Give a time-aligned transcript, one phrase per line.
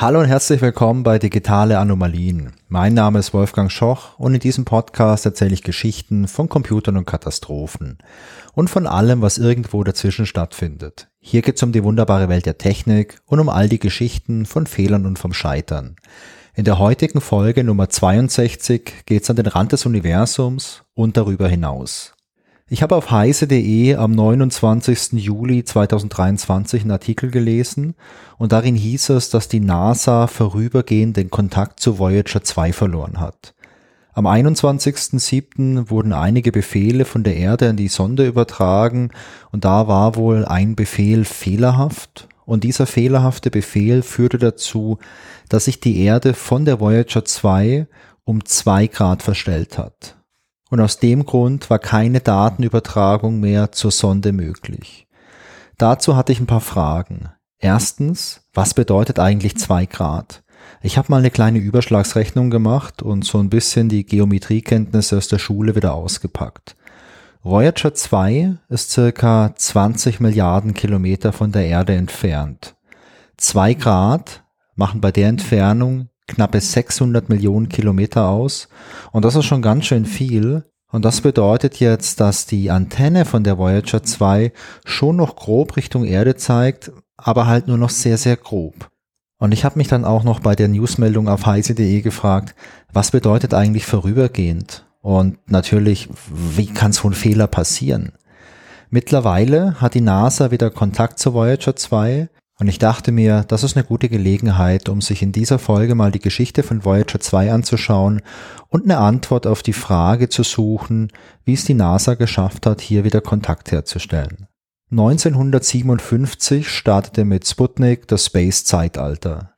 [0.00, 2.52] Hallo und herzlich willkommen bei Digitale Anomalien.
[2.68, 7.04] Mein Name ist Wolfgang Schoch und in diesem Podcast erzähle ich Geschichten von Computern und
[7.04, 7.98] Katastrophen
[8.54, 11.08] und von allem, was irgendwo dazwischen stattfindet.
[11.18, 14.68] Hier geht es um die wunderbare Welt der Technik und um all die Geschichten von
[14.68, 15.96] Fehlern und vom Scheitern.
[16.54, 21.48] In der heutigen Folge Nummer 62 geht es an den Rand des Universums und darüber
[21.48, 22.14] hinaus.
[22.70, 25.12] Ich habe auf heise.de am 29.
[25.12, 27.94] Juli 2023 einen Artikel gelesen
[28.36, 33.54] und darin hieß es, dass die NASA vorübergehend den Kontakt zu Voyager 2 verloren hat.
[34.12, 35.88] Am 21.07.
[35.88, 39.12] wurden einige Befehle von der Erde an die Sonde übertragen
[39.50, 44.98] und da war wohl ein Befehl fehlerhaft und dieser fehlerhafte Befehl führte dazu,
[45.48, 47.86] dass sich die Erde von der Voyager 2
[48.24, 50.17] um zwei Grad verstellt hat
[50.70, 55.06] und aus dem Grund war keine Datenübertragung mehr zur Sonde möglich.
[55.76, 57.30] Dazu hatte ich ein paar Fragen.
[57.58, 60.42] Erstens, was bedeutet eigentlich zwei Grad?
[60.82, 65.38] Ich habe mal eine kleine Überschlagsrechnung gemacht und so ein bisschen die Geometriekenntnisse aus der
[65.38, 66.76] Schule wieder ausgepackt.
[67.42, 72.76] Voyager 2 ist circa 20 Milliarden Kilometer von der Erde entfernt.
[73.36, 78.68] Zwei Grad machen bei der Entfernung knappe 600 Millionen Kilometer aus.
[79.10, 80.64] Und das ist schon ganz schön viel.
[80.90, 84.52] Und das bedeutet jetzt, dass die Antenne von der Voyager 2
[84.84, 88.88] schon noch grob Richtung Erde zeigt, aber halt nur noch sehr, sehr grob.
[89.38, 92.54] Und ich habe mich dann auch noch bei der Newsmeldung auf heise.de gefragt,
[92.92, 94.86] was bedeutet eigentlich vorübergehend?
[95.00, 98.12] Und natürlich, wie kann so ein Fehler passieren?
[98.90, 102.28] Mittlerweile hat die NASA wieder Kontakt zur Voyager 2
[102.60, 106.10] und ich dachte mir, das ist eine gute Gelegenheit, um sich in dieser Folge mal
[106.10, 108.20] die Geschichte von Voyager 2 anzuschauen
[108.68, 111.12] und eine Antwort auf die Frage zu suchen,
[111.44, 114.48] wie es die NASA geschafft hat, hier wieder Kontakt herzustellen.
[114.90, 119.52] 1957 startete mit Sputnik das Space-Zeitalter.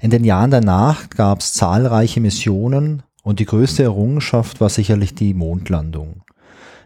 [0.00, 5.32] In den Jahren danach gab es zahlreiche Missionen und die größte Errungenschaft war sicherlich die
[5.32, 6.24] Mondlandung.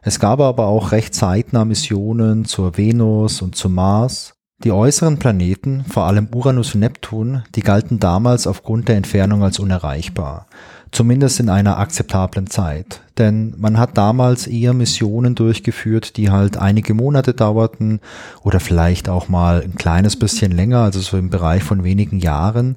[0.03, 5.85] Es gab aber auch recht zeitnah Missionen zur Venus und zum Mars die äußeren Planeten,
[5.89, 10.47] vor allem Uranus und Neptun, die galten damals aufgrund der Entfernung als unerreichbar,
[10.93, 13.03] zumindest in einer akzeptablen Zeit.
[13.19, 18.01] Denn man hat damals eher Missionen durchgeführt, die halt einige Monate dauerten
[18.43, 22.77] oder vielleicht auch mal ein kleines bisschen länger, also so im Bereich von wenigen Jahren.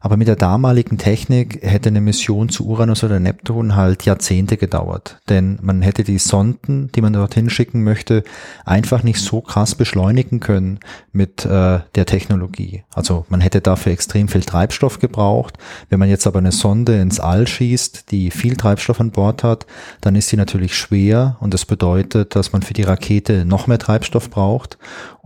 [0.00, 5.18] Aber mit der damaligen Technik hätte eine Mission zu Uranus oder Neptun halt Jahrzehnte gedauert.
[5.28, 8.22] Denn man hätte die Sonden, die man dorthin schicken möchte,
[8.64, 10.80] einfach nicht so krass beschleunigen können
[11.12, 12.84] mit äh, der Technologie.
[12.94, 15.58] Also man hätte dafür extrem viel Treibstoff gebraucht.
[15.88, 19.66] Wenn man jetzt aber eine Sonde ins All schießt, die viel Treibstoff an Bord hat,
[20.00, 23.78] dann ist sie natürlich schwer und das bedeutet, dass man für die Rakete noch mehr
[23.78, 24.78] Treibstoff braucht.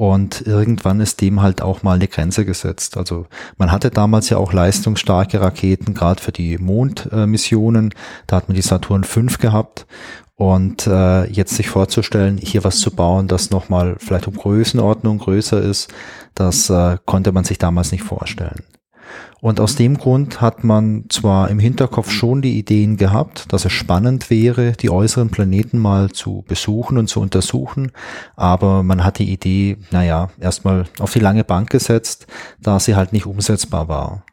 [0.03, 2.97] Und irgendwann ist dem halt auch mal eine Grenze gesetzt.
[2.97, 3.27] Also
[3.57, 7.95] man hatte damals ja auch leistungsstarke Raketen, gerade für die Mondmissionen.
[8.27, 9.87] da hat man die Saturn V gehabt.
[10.35, 15.63] Und äh, jetzt sich vorzustellen, hier was zu bauen, das nochmal vielleicht um Größenordnung größer
[15.63, 15.95] ist,
[16.34, 18.65] das äh, konnte man sich damals nicht vorstellen.
[19.42, 23.72] Und aus dem Grund hat man zwar im Hinterkopf schon die Ideen gehabt, dass es
[23.72, 27.91] spannend wäre, die äußeren Planeten mal zu besuchen und zu untersuchen,
[28.36, 32.28] aber man hat die Idee, naja, erstmal auf die lange Bank gesetzt,
[32.60, 34.25] da sie halt nicht umsetzbar war.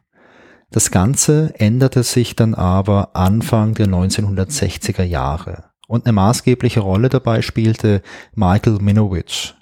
[0.70, 5.64] Das Ganze änderte sich dann aber Anfang der 1960er Jahre.
[5.88, 8.02] Und eine maßgebliche Rolle dabei spielte
[8.36, 9.54] Michael Minowitsch.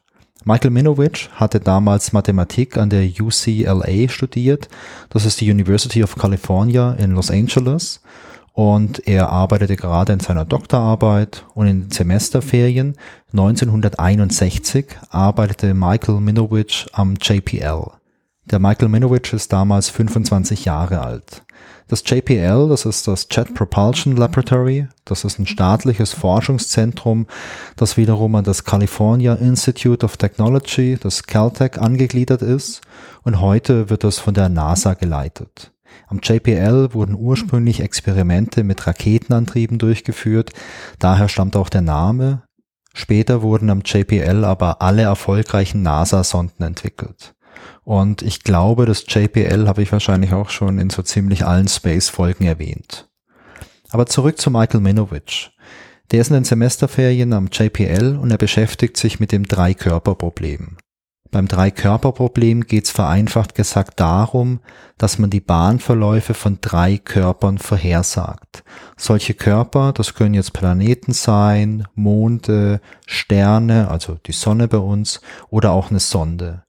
[0.48, 4.70] Michael Minowitsch hatte damals Mathematik an der UCLA studiert.
[5.10, 8.00] Das ist die University of California in Los Angeles.
[8.54, 12.96] Und er arbeitete gerade in seiner Doktorarbeit und in Semesterferien
[13.32, 17.90] 1961 arbeitete Michael Minowitsch am JPL.
[18.46, 21.42] Der Michael Minowitsch ist damals 25 Jahre alt.
[21.88, 27.26] Das JPL, das ist das Jet Propulsion Laboratory, das ist ein staatliches Forschungszentrum,
[27.76, 32.82] das wiederum an das California Institute of Technology, das Caltech, angegliedert ist
[33.22, 35.72] und heute wird das von der NASA geleitet.
[36.08, 40.50] Am JPL wurden ursprünglich Experimente mit Raketenantrieben durchgeführt,
[40.98, 42.42] daher stammt auch der Name.
[42.92, 47.34] Später wurden am JPL aber alle erfolgreichen NASA-Sonden entwickelt.
[47.88, 52.44] Und ich glaube, das JPL habe ich wahrscheinlich auch schon in so ziemlich allen Space-Folgen
[52.44, 53.08] erwähnt.
[53.88, 55.52] Aber zurück zu Michael Minowitsch.
[56.10, 60.76] Der ist in den Semesterferien am JPL und er beschäftigt sich mit dem Drei-Körper-Problem.
[61.30, 64.60] Beim Drei-Körper-Problem geht es vereinfacht gesagt darum,
[64.98, 68.64] dass man die Bahnverläufe von drei Körpern vorhersagt.
[68.98, 75.70] Solche Körper, das können jetzt Planeten sein, Monde, Sterne, also die Sonne bei uns, oder
[75.70, 76.64] auch eine Sonde.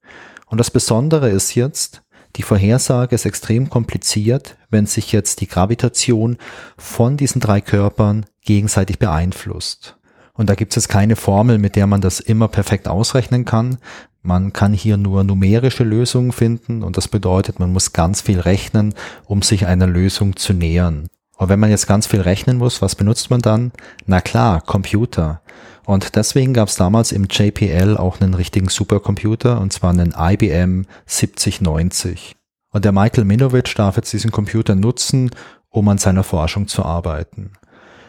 [0.49, 2.01] Und das Besondere ist jetzt,
[2.35, 6.37] Die Vorhersage ist extrem kompliziert, wenn sich jetzt die Gravitation
[6.77, 9.97] von diesen drei Körpern gegenseitig beeinflusst.
[10.33, 13.79] Und da gibt es keine Formel, mit der man das immer perfekt ausrechnen kann.
[14.21, 18.93] Man kann hier nur numerische Lösungen finden und das bedeutet, man muss ganz viel rechnen,
[19.25, 21.07] um sich einer Lösung zu nähern.
[21.39, 23.71] Und wenn man jetzt ganz viel rechnen muss, was benutzt man dann?
[24.06, 25.41] Na klar, Computer.
[25.86, 30.86] Und deswegen gab es damals im JPL auch einen richtigen Supercomputer, und zwar einen IBM
[31.06, 32.36] 7090.
[32.71, 35.31] Und der Michael Minovich darf jetzt diesen Computer nutzen,
[35.69, 37.53] um an seiner Forschung zu arbeiten.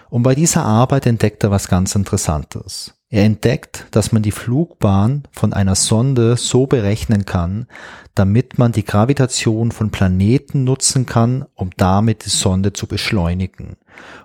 [0.09, 3.00] Und bei dieser Arbeit entdeckt er was ganz Interessantes.
[3.13, 7.67] Er entdeckt, dass man die Flugbahn von einer Sonde so berechnen kann,
[8.15, 13.77] damit man die Gravitation von Planeten nutzen kann, um damit die Sonde zu beschleunigen.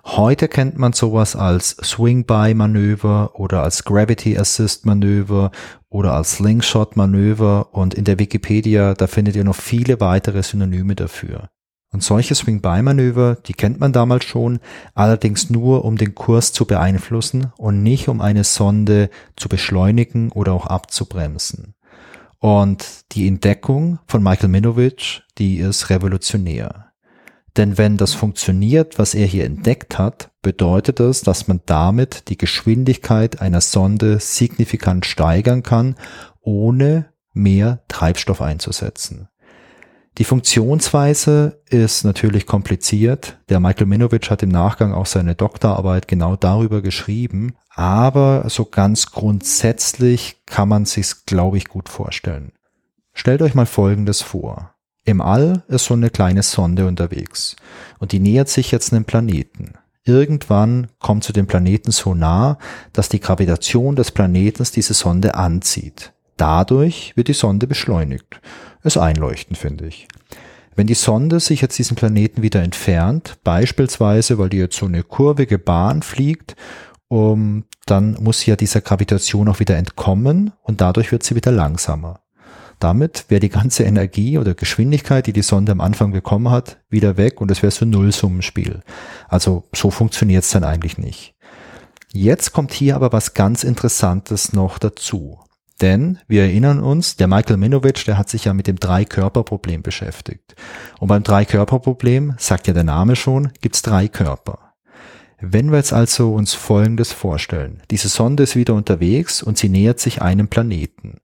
[0.04, 5.50] Heute kennt man sowas als Swing-by-Manöver oder als Gravity-Assist-Manöver
[5.88, 11.48] oder als Slingshot-Manöver und in der Wikipedia, da findet ihr noch viele weitere Synonyme dafür.
[11.92, 14.58] Und solche Swing-by-Manöver, die kennt man damals schon,
[14.94, 20.52] allerdings nur, um den Kurs zu beeinflussen und nicht, um eine Sonde zu beschleunigen oder
[20.52, 21.74] auch abzubremsen.
[22.38, 26.92] Und die Entdeckung von Michael Minovich, die ist revolutionär.
[27.56, 32.36] Denn wenn das funktioniert, was er hier entdeckt hat, bedeutet das, dass man damit die
[32.36, 35.96] Geschwindigkeit einer Sonde signifikant steigern kann,
[36.42, 39.28] ohne mehr Treibstoff einzusetzen.
[40.18, 43.38] Die Funktionsweise ist natürlich kompliziert.
[43.50, 47.54] Der Michael Minovich hat im Nachgang auch seine Doktorarbeit genau darüber geschrieben.
[47.68, 52.52] Aber so ganz grundsätzlich kann man sich's, glaube ich, gut vorstellen.
[53.12, 54.74] Stellt euch mal Folgendes vor.
[55.04, 57.54] Im All ist so eine kleine Sonde unterwegs
[57.98, 59.74] und die nähert sich jetzt einem Planeten.
[60.04, 62.58] Irgendwann kommt zu dem Planeten so nah,
[62.92, 66.12] dass die Gravitation des Planetens diese Sonde anzieht.
[66.36, 68.40] Dadurch wird die Sonde beschleunigt
[68.86, 70.08] ist einleuchtend, finde ich.
[70.74, 75.02] Wenn die Sonde sich jetzt diesen Planeten wieder entfernt, beispielsweise, weil die jetzt so eine
[75.02, 76.54] kurvige Bahn fliegt,
[77.08, 81.52] um, dann muss sie ja dieser Gravitation auch wieder entkommen und dadurch wird sie wieder
[81.52, 82.20] langsamer.
[82.78, 87.16] Damit wäre die ganze Energie oder Geschwindigkeit, die die Sonde am Anfang bekommen hat, wieder
[87.16, 88.82] weg und es wäre so ein Nullsummenspiel.
[89.28, 91.34] Also so funktioniert es dann eigentlich nicht.
[92.12, 95.38] Jetzt kommt hier aber was ganz Interessantes noch dazu.
[95.80, 100.56] Denn wir erinnern uns, der Michael Minovich, der hat sich ja mit dem Drei-Körper-Problem beschäftigt.
[100.98, 104.66] Und beim Drei-Körper-Problem, sagt ja der Name schon, gibt's drei Körper.
[105.38, 107.82] Wenn wir jetzt also uns Folgendes vorstellen.
[107.90, 111.18] Diese Sonde ist wieder unterwegs und sie nähert sich einem Planeten.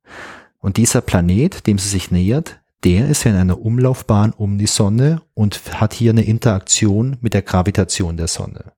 [0.59, 4.67] Und dieser Planet, dem sie sich nähert, der ist ja in einer Umlaufbahn um die
[4.67, 8.73] Sonne und hat hier eine Interaktion mit der Gravitation der Sonne.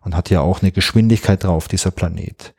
[0.00, 2.54] Und hat ja auch eine Geschwindigkeit drauf, dieser Planet.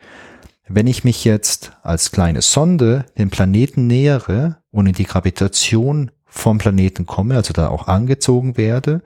[0.74, 6.60] Wenn ich mich jetzt als kleine Sonde dem Planeten nähere und in die Gravitation vom
[6.60, 9.02] Planeten komme, also da auch angezogen werde,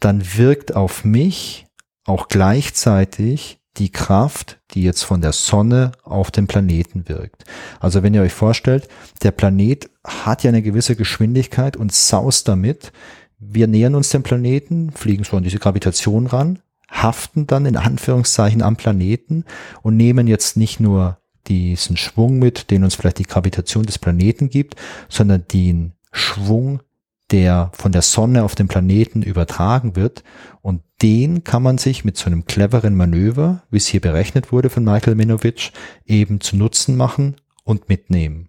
[0.00, 1.68] dann wirkt auf mich
[2.06, 7.44] auch gleichzeitig die Kraft, die jetzt von der Sonne auf den Planeten wirkt.
[7.78, 8.88] Also wenn ihr euch vorstellt,
[9.22, 12.90] der Planet hat ja eine gewisse Geschwindigkeit und saust damit.
[13.38, 16.58] Wir nähern uns dem Planeten, fliegen so an diese Gravitation ran,
[16.90, 19.44] haften dann in Anführungszeichen am Planeten
[19.82, 21.18] und nehmen jetzt nicht nur
[21.48, 24.76] diesen Schwung mit, den uns vielleicht die Gravitation des Planeten gibt,
[25.08, 26.80] sondern den Schwung,
[27.30, 30.22] der von der Sonne auf den Planeten übertragen wird.
[30.62, 34.70] Und den kann man sich mit so einem cleveren Manöver, wie es hier berechnet wurde
[34.70, 35.72] von Michael Minovich,
[36.04, 38.48] eben zu Nutzen machen und mitnehmen.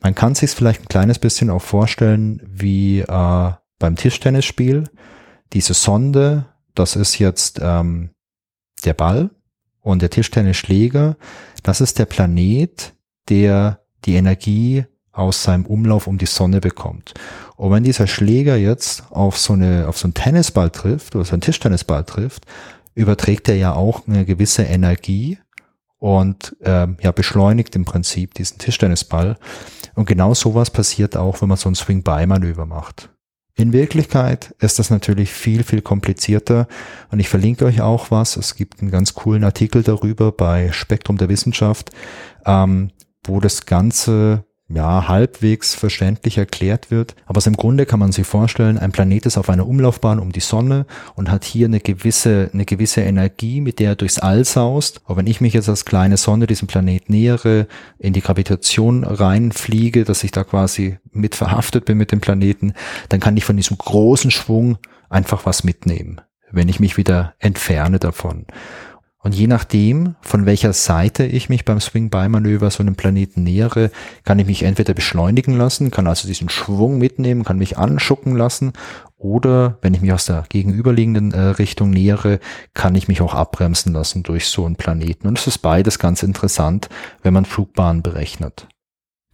[0.00, 4.84] Man kann sich vielleicht ein kleines bisschen auch vorstellen wie äh, beim Tischtennisspiel.
[5.52, 8.10] Diese Sonde das ist jetzt ähm,
[8.84, 9.30] der Ball
[9.80, 11.16] und der Tischtennisschläger,
[11.62, 12.94] das ist der Planet,
[13.28, 17.14] der die Energie aus seinem Umlauf um die Sonne bekommt.
[17.56, 21.32] Und wenn dieser Schläger jetzt auf so eine, auf so einen Tennisball trifft oder so
[21.32, 22.46] einen Tischtennisball trifft,
[22.94, 25.38] überträgt er ja auch eine gewisse Energie
[25.98, 29.38] und ähm, ja beschleunigt im Prinzip diesen Tischtennisball.
[29.94, 33.10] Und genau sowas passiert auch, wenn man so ein Swing-by-Manöver macht.
[33.56, 36.66] In Wirklichkeit ist das natürlich viel, viel komplizierter
[37.12, 38.36] und ich verlinke euch auch was.
[38.36, 41.90] Es gibt einen ganz coolen Artikel darüber bei Spektrum der Wissenschaft,
[42.46, 42.90] ähm,
[43.22, 47.14] wo das Ganze ja, halbwegs verständlich erklärt wird.
[47.26, 50.40] Aber im Grunde kann man sich vorstellen, ein Planet ist auf einer Umlaufbahn um die
[50.40, 55.00] Sonne und hat hier eine gewisse, eine gewisse Energie, mit der er durchs All saust.
[55.04, 57.66] Aber wenn ich mich jetzt als kleine Sonne diesem Planet nähere,
[57.98, 62.74] in die Gravitation reinfliege, dass ich da quasi mit verhaftet bin mit dem Planeten,
[63.08, 64.78] dann kann ich von diesem großen Schwung
[65.08, 68.46] einfach was mitnehmen, wenn ich mich wieder entferne davon.
[69.24, 73.90] Und je nachdem, von welcher Seite ich mich beim Swing-By-Manöver so einem Planeten nähere,
[74.22, 78.74] kann ich mich entweder beschleunigen lassen, kann also diesen Schwung mitnehmen, kann mich anschucken lassen,
[79.16, 82.38] oder wenn ich mich aus der gegenüberliegenden äh, Richtung nähere,
[82.74, 85.26] kann ich mich auch abbremsen lassen durch so einen Planeten.
[85.26, 86.90] Und es ist beides ganz interessant,
[87.22, 88.68] wenn man Flugbahnen berechnet.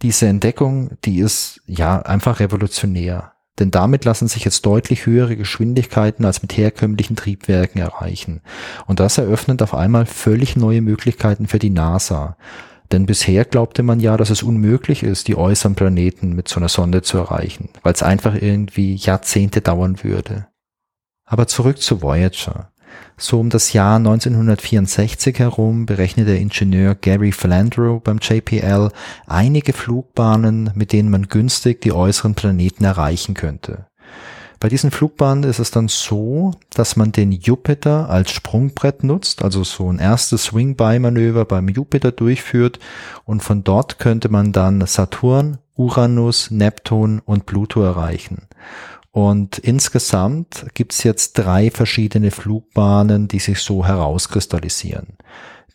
[0.03, 3.33] Diese Entdeckung, die ist ja einfach revolutionär.
[3.61, 8.41] Denn damit lassen sich jetzt deutlich höhere Geschwindigkeiten als mit herkömmlichen Triebwerken erreichen.
[8.87, 12.37] Und das eröffnet auf einmal völlig neue Möglichkeiten für die NASA.
[12.91, 16.69] Denn bisher glaubte man ja, dass es unmöglich ist, die äußeren Planeten mit so einer
[16.69, 20.47] Sonde zu erreichen, weil es einfach irgendwie Jahrzehnte dauern würde.
[21.23, 22.70] Aber zurück zu Voyager.
[23.23, 28.89] So um das Jahr 1964 herum berechnet der Ingenieur Gary Flandreau beim JPL
[29.27, 33.85] einige Flugbahnen, mit denen man günstig die äußeren Planeten erreichen könnte.
[34.59, 39.63] Bei diesen Flugbahnen ist es dann so, dass man den Jupiter als Sprungbrett nutzt, also
[39.63, 42.79] so ein erstes Swing-By-Manöver beim Jupiter durchführt
[43.25, 48.47] und von dort könnte man dann Saturn, Uranus, Neptun und Pluto erreichen.
[49.11, 55.17] Und insgesamt gibt's jetzt drei verschiedene Flugbahnen, die sich so herauskristallisieren.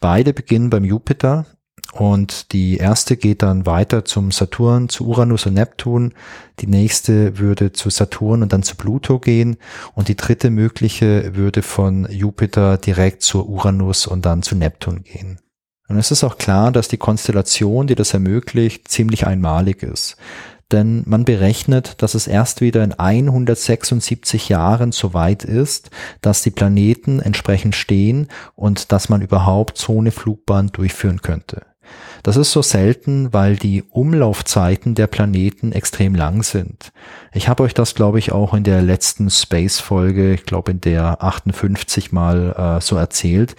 [0.00, 1.44] Beide beginnen beim Jupiter
[1.92, 6.12] und die erste geht dann weiter zum Saturn, zu Uranus und Neptun.
[6.60, 9.56] Die nächste würde zu Saturn und dann zu Pluto gehen.
[9.94, 15.40] Und die dritte mögliche würde von Jupiter direkt zu Uranus und dann zu Neptun gehen.
[15.88, 20.16] Und es ist auch klar, dass die Konstellation, die das ermöglicht, ziemlich einmalig ist
[20.72, 26.50] denn man berechnet, dass es erst wieder in 176 Jahren so weit ist, dass die
[26.50, 31.62] Planeten entsprechend stehen und dass man überhaupt so eine Flugbahn durchführen könnte.
[32.22, 36.92] Das ist so selten, weil die Umlaufzeiten der Planeten extrem lang sind.
[37.32, 41.22] Ich habe euch das, glaube ich, auch in der letzten Space-Folge, ich glaube in der
[41.22, 43.54] 58 mal äh, so erzählt.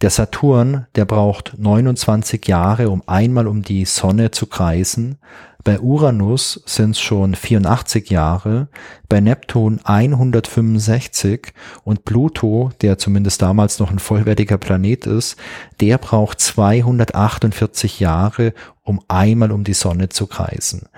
[0.00, 5.18] Der Saturn, der braucht 29 Jahre, um einmal um die Sonne zu kreisen.
[5.64, 8.68] Bei Uranus sind es schon 84 Jahre,
[9.08, 11.52] bei Neptun 165
[11.84, 15.36] und Pluto, der zumindest damals noch ein vollwertiger Planet ist,
[15.80, 20.88] der braucht 248 Jahre, um einmal um die Sonne zu kreisen.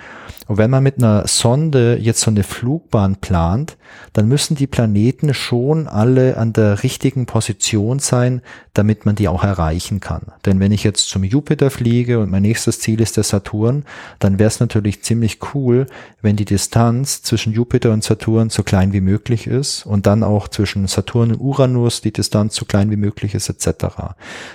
[0.46, 3.76] Und wenn man mit einer Sonde jetzt so eine Flugbahn plant,
[4.12, 8.42] dann müssen die Planeten schon alle an der richtigen Position sein,
[8.74, 10.32] damit man die auch erreichen kann.
[10.44, 13.84] Denn wenn ich jetzt zum Jupiter fliege und mein nächstes Ziel ist der Saturn,
[14.18, 15.86] dann wäre es natürlich ziemlich cool,
[16.20, 20.48] wenn die Distanz zwischen Jupiter und Saturn so klein wie möglich ist und dann auch
[20.48, 23.86] zwischen Saturn und Uranus die Distanz so klein wie möglich ist etc.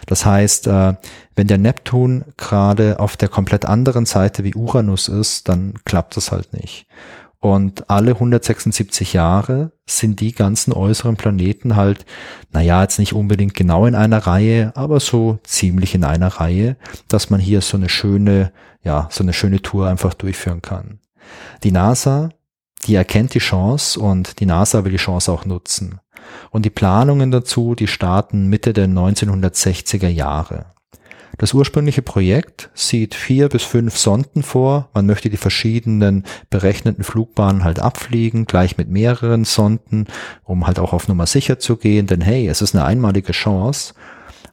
[0.06, 0.94] Das heißt, äh,
[1.40, 6.34] wenn der Neptun gerade auf der komplett anderen Seite wie Uranus ist, dann klappt das
[6.34, 6.86] halt nicht.
[7.40, 12.06] Und alle 176 Jahre sind die ganzen äußeren Planeten halt,
[12.52, 16.76] naja, jetzt nicht unbedingt genau in einer Reihe, aber so ziemlich in einer Reihe,
[17.08, 18.52] dass man hier so eine schöne,
[18.84, 21.00] ja, so eine schöne Tour einfach durchführen kann.
[21.64, 22.32] Die NASA,
[22.84, 26.02] die erkennt die Chance und die NASA will die Chance auch nutzen.
[26.52, 30.66] Und die Planungen dazu, die starten Mitte der 1960er Jahre.
[31.38, 34.90] Das ursprüngliche Projekt sieht vier bis fünf Sonden vor.
[34.94, 40.08] Man möchte die verschiedenen berechneten Flugbahnen halt abfliegen, gleich mit mehreren Sonden,
[40.44, 42.08] um halt auch auf Nummer sicher zu gehen.
[42.08, 43.94] Denn hey, es ist eine einmalige Chance.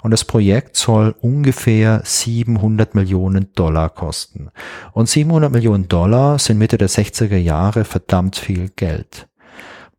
[0.03, 4.51] Und das Projekt soll ungefähr 700 Millionen Dollar kosten.
[4.93, 9.27] Und 700 Millionen Dollar sind Mitte der 60er Jahre verdammt viel Geld.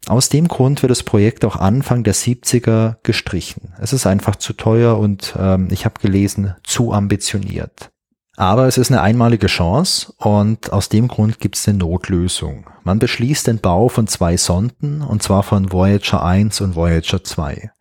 [0.08, 3.74] Aus dem Grund wird das Projekt auch Anfang der 70er gestrichen.
[3.80, 7.90] Es ist einfach zu teuer und ähm, ich habe gelesen, zu ambitioniert.
[8.38, 12.68] Aber es ist eine einmalige Chance und aus dem Grund gibt es eine Notlösung.
[12.84, 17.72] Man beschließt den Bau von zwei Sonden und zwar von Voyager 1 und Voyager 2.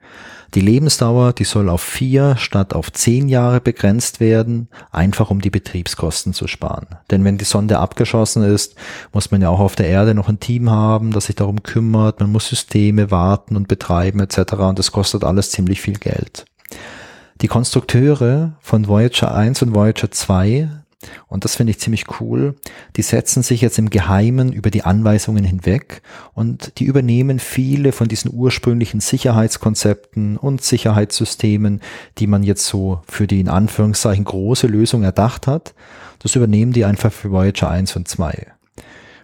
[0.55, 5.51] Die Lebensdauer, die soll auf vier statt auf zehn Jahre begrenzt werden, einfach um die
[5.51, 6.87] Betriebskosten zu sparen.
[7.11, 8.75] Denn wenn die Sonde abgeschossen ist,
[9.13, 12.21] muss man ja auch auf der Erde noch ein Team haben, das sich darum kümmert,
[12.21, 14.55] man muss Systeme warten und betreiben etc.
[14.55, 16.45] und das kostet alles ziemlich viel Geld.
[17.43, 20.71] Die Konstrukteure von Voyager 1 und Voyager 2
[21.29, 22.55] und das finde ich ziemlich cool.
[22.97, 28.09] Die setzen sich jetzt im Geheimen über die Anweisungen hinweg und die übernehmen viele von
[28.09, 31.83] diesen ursprünglichen Sicherheitskonzepten und Sicherheitssystemen,
[32.19, 35.75] die man jetzt so für die in Anführungszeichen große Lösung erdacht hat.
[36.21, 38.47] Das übernehmen die einfach für Voyager 1 und 2.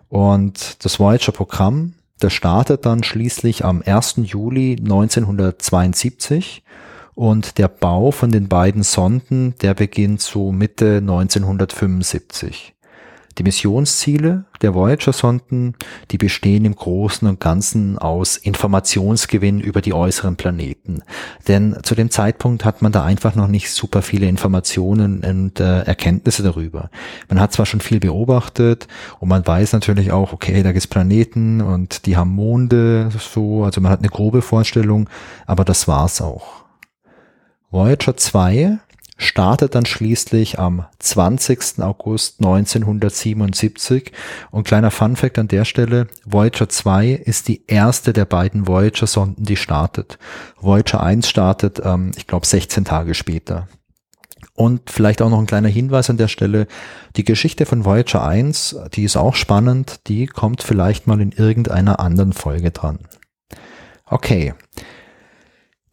[0.08, 4.16] Und das Voyager-Programm, das startet dann schließlich am 1.
[4.24, 6.62] Juli 1972
[7.14, 12.74] und der Bau von den beiden Sonden, der beginnt so Mitte 1975.
[13.38, 15.74] Die Missionsziele der Voyager-Sonden,
[16.10, 21.02] die bestehen im Großen und Ganzen aus Informationsgewinn über die äußeren Planeten.
[21.48, 25.80] Denn zu dem Zeitpunkt hat man da einfach noch nicht super viele Informationen und äh,
[25.82, 26.90] Erkenntnisse darüber.
[27.28, 28.86] Man hat zwar schon viel beobachtet
[29.18, 33.80] und man weiß natürlich auch, okay, da gibt's Planeten und die haben Monde, so, also
[33.80, 35.08] man hat eine grobe Vorstellung,
[35.46, 36.61] aber das war's auch.
[37.72, 38.80] Voyager 2
[39.16, 41.78] startet dann schließlich am 20.
[41.78, 44.12] August 1977
[44.50, 49.56] und kleiner Funfact an der Stelle, Voyager 2 ist die erste der beiden Voyager-Sonden, die
[49.56, 50.18] startet.
[50.60, 53.68] Voyager 1 startet, ähm, ich glaube, 16 Tage später.
[54.52, 56.66] Und vielleicht auch noch ein kleiner Hinweis an der Stelle.
[57.16, 62.00] Die Geschichte von Voyager 1, die ist auch spannend, die kommt vielleicht mal in irgendeiner
[62.00, 62.98] anderen Folge dran.
[64.04, 64.52] Okay.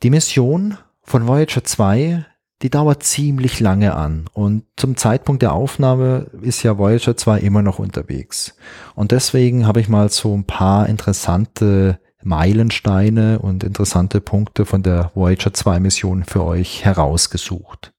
[0.04, 0.78] Die Mission
[1.10, 2.25] von Voyager 2
[2.62, 7.62] die dauert ziemlich lange an und zum Zeitpunkt der Aufnahme ist ja Voyager 2 immer
[7.62, 8.56] noch unterwegs.
[8.96, 15.12] Und deswegen habe ich mal so ein paar interessante Meilensteine und interessante Punkte von der
[15.16, 17.94] Voyager 2 Mission für euch herausgesucht.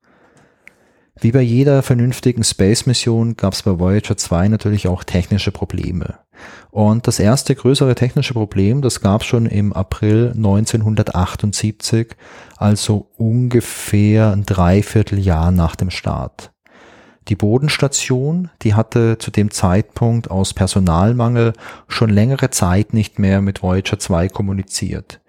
[1.23, 6.15] Wie bei jeder vernünftigen Space-Mission gab es bei Voyager 2 natürlich auch technische Probleme.
[6.71, 12.17] Und das erste größere technische Problem, das gab es schon im April 1978,
[12.57, 16.53] also ungefähr ein Dreivierteljahr nach dem Start.
[17.29, 21.53] Die Bodenstation, die hatte zu dem Zeitpunkt aus Personalmangel
[21.87, 25.21] schon längere Zeit nicht mehr mit Voyager 2 kommuniziert.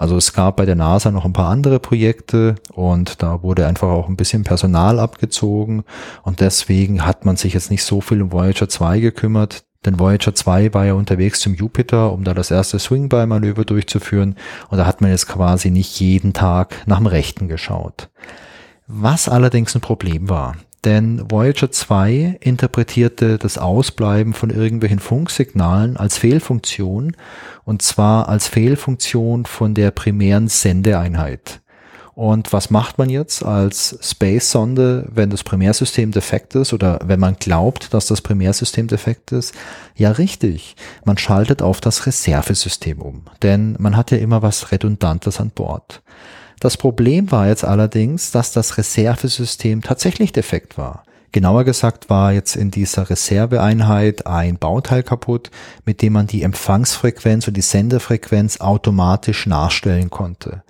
[0.00, 3.88] Also es gab bei der NASA noch ein paar andere Projekte und da wurde einfach
[3.88, 5.84] auch ein bisschen Personal abgezogen
[6.22, 9.62] und deswegen hat man sich jetzt nicht so viel um Voyager 2 gekümmert.
[9.84, 14.36] Denn Voyager 2 war ja unterwegs zum Jupiter, um da das erste Swing-By-Manöver durchzuführen
[14.70, 18.08] und da hat man jetzt quasi nicht jeden Tag nach dem Rechten geschaut.
[18.86, 26.18] Was allerdings ein Problem war, denn Voyager 2 interpretierte das Ausbleiben von irgendwelchen Funksignalen als
[26.18, 27.16] Fehlfunktion
[27.64, 31.60] und zwar als Fehlfunktion von der primären Sendeeinheit.
[32.14, 37.36] Und was macht man jetzt als Space-Sonde, wenn das Primärsystem defekt ist oder wenn man
[37.36, 39.54] glaubt, dass das Primärsystem defekt ist?
[39.94, 40.76] Ja, richtig.
[41.04, 46.02] Man schaltet auf das Reservesystem um, denn man hat ja immer was Redundantes an Bord.
[46.60, 51.04] Das Problem war jetzt allerdings, dass das Reservesystem tatsächlich defekt war.
[51.32, 55.50] Genauer gesagt war jetzt in dieser Reserveeinheit ein Bauteil kaputt,
[55.86, 60.62] mit dem man die Empfangsfrequenz und die Sendefrequenz automatisch nachstellen konnte.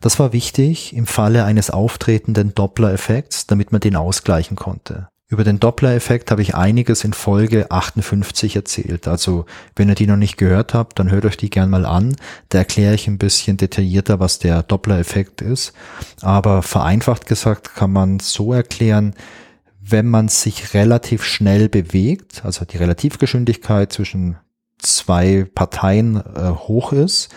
[0.00, 5.08] Das war wichtig im Falle eines auftretenden Doppler-Effekts, damit man den ausgleichen konnte.
[5.32, 9.08] Über den Doppler-Effekt habe ich einiges in Folge 58 erzählt.
[9.08, 12.14] Also wenn ihr die noch nicht gehört habt, dann hört euch die gern mal an.
[12.50, 15.72] Da erkläre ich ein bisschen detaillierter, was der Doppler-Effekt ist.
[16.20, 19.14] Aber vereinfacht gesagt kann man so erklären,
[19.80, 24.36] wenn man sich relativ schnell bewegt, also die Relativgeschwindigkeit zwischen
[24.76, 27.30] zwei Parteien äh, hoch ist,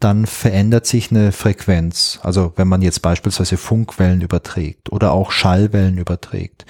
[0.00, 2.18] dann verändert sich eine Frequenz.
[2.22, 6.64] Also wenn man jetzt beispielsweise Funkwellen überträgt oder auch Schallwellen überträgt.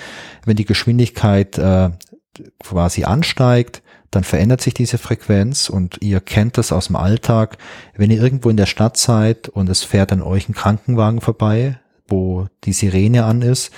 [0.45, 1.91] Wenn die Geschwindigkeit äh,
[2.63, 7.59] quasi ansteigt, dann verändert sich diese Frequenz und ihr kennt das aus dem Alltag.
[7.95, 11.79] Wenn ihr irgendwo in der Stadt seid und es fährt an euch ein Krankenwagen vorbei,
[12.09, 13.71] wo die Sirene an ist,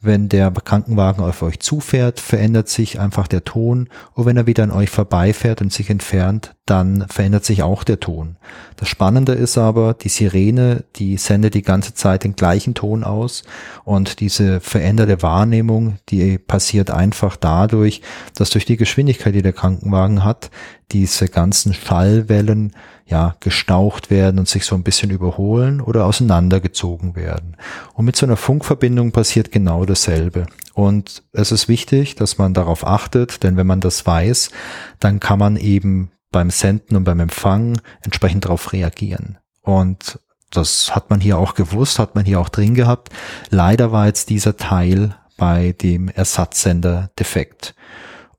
[0.00, 3.88] wenn der Krankenwagen auf euch zufährt, verändert sich einfach der Ton.
[4.14, 8.00] Und wenn er wieder an euch vorbeifährt und sich entfernt, dann verändert sich auch der
[8.00, 8.36] Ton.
[8.74, 13.44] Das Spannende ist aber, die Sirene, die sendet die ganze Zeit den gleichen Ton aus
[13.84, 18.02] und diese veränderte Wahrnehmung, die passiert einfach dadurch,
[18.34, 20.50] dass durch die Geschwindigkeit, die der Krankenwagen hat,
[20.92, 22.72] diese ganzen Schallwellen
[23.06, 27.56] ja gestaucht werden und sich so ein bisschen überholen oder auseinandergezogen werden.
[27.94, 30.46] Und mit so einer Funkverbindung passiert genau dasselbe.
[30.74, 34.50] Und es ist wichtig, dass man darauf achtet, denn wenn man das weiß,
[34.98, 39.38] dann kann man eben beim Senden und beim Empfang entsprechend darauf reagieren.
[39.62, 40.20] Und
[40.50, 43.08] das hat man hier auch gewusst, hat man hier auch drin gehabt.
[43.48, 47.74] Leider war jetzt dieser Teil bei dem Ersatzsender defekt.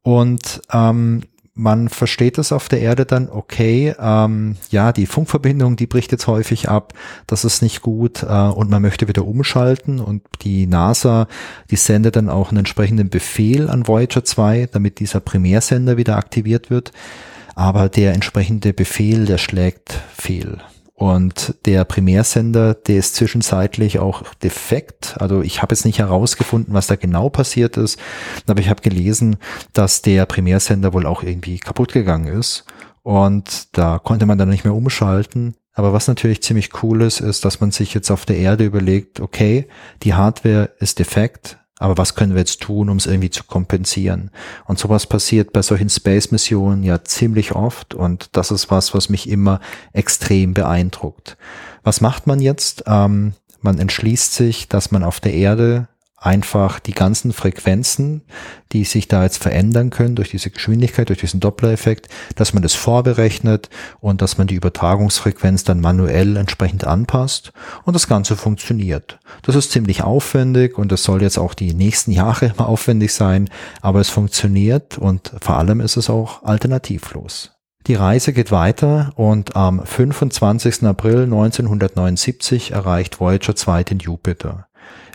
[0.04, 1.24] Und ähm,
[1.56, 6.28] man versteht es auf der Erde dann, okay, ähm, ja, die Funkverbindung, die bricht jetzt
[6.28, 6.94] häufig ab,
[7.26, 11.28] das ist nicht gut äh, und man möchte wieder umschalten und die NASA,
[11.72, 16.70] die sendet dann auch einen entsprechenden Befehl an Voyager 2, damit dieser Primärsender wieder aktiviert
[16.70, 16.92] wird
[17.58, 20.60] aber der entsprechende Befehl, der schlägt fehl.
[20.94, 25.16] Und der Primärsender, der ist zwischenzeitlich auch defekt.
[25.20, 28.00] Also ich habe jetzt nicht herausgefunden, was da genau passiert ist,
[28.46, 29.38] aber ich habe gelesen,
[29.74, 32.66] dass der Primärsender wohl auch irgendwie kaputt gegangen ist.
[33.02, 35.56] Und da konnte man dann nicht mehr umschalten.
[35.74, 39.20] Aber was natürlich ziemlich cool ist, ist, dass man sich jetzt auf der Erde überlegt,
[39.20, 39.68] okay,
[40.04, 44.32] die Hardware ist defekt, Aber was können wir jetzt tun, um es irgendwie zu kompensieren?
[44.66, 49.30] Und sowas passiert bei solchen Space-Missionen ja ziemlich oft und das ist was, was mich
[49.30, 49.60] immer
[49.94, 51.38] extrem beeindruckt.
[51.84, 52.84] Was macht man jetzt?
[52.88, 58.24] Ähm, man entschließt sich, dass man auf der Erde einfach die ganzen Frequenzen,
[58.72, 62.74] die sich da jetzt verändern können durch diese Geschwindigkeit, durch diesen Doppler-Effekt, dass man das
[62.74, 67.54] vorberechnet und dass man die Übertragungsfrequenz dann manuell entsprechend anpasst
[67.84, 69.20] und das Ganze funktioniert.
[69.44, 73.50] Das ist ziemlich aufwendig und das soll jetzt auch die nächsten Jahre immer aufwendig sein,
[73.82, 77.52] aber es funktioniert und vor allem ist es auch alternativlos.
[77.86, 80.84] Die Reise geht weiter und am 25.
[80.84, 84.68] April 1979 erreicht Voyager 2 den Jupiter.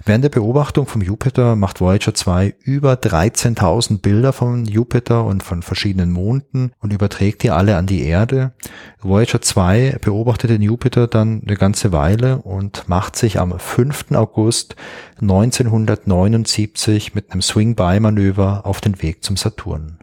[0.04, 5.62] Während der Beobachtung vom Jupiter macht Voyager 2 über 13.000 Bilder von Jupiter und von
[5.62, 8.50] verschiedenen Monden und überträgt die alle an die Erde.
[9.00, 14.06] Voyager 2 beobachtet den Jupiter dann eine ganze Weile und macht sich am 5.
[14.12, 14.74] August
[15.20, 19.98] 1979 mit einem Swing-By-Manöver auf den Weg zum Saturn.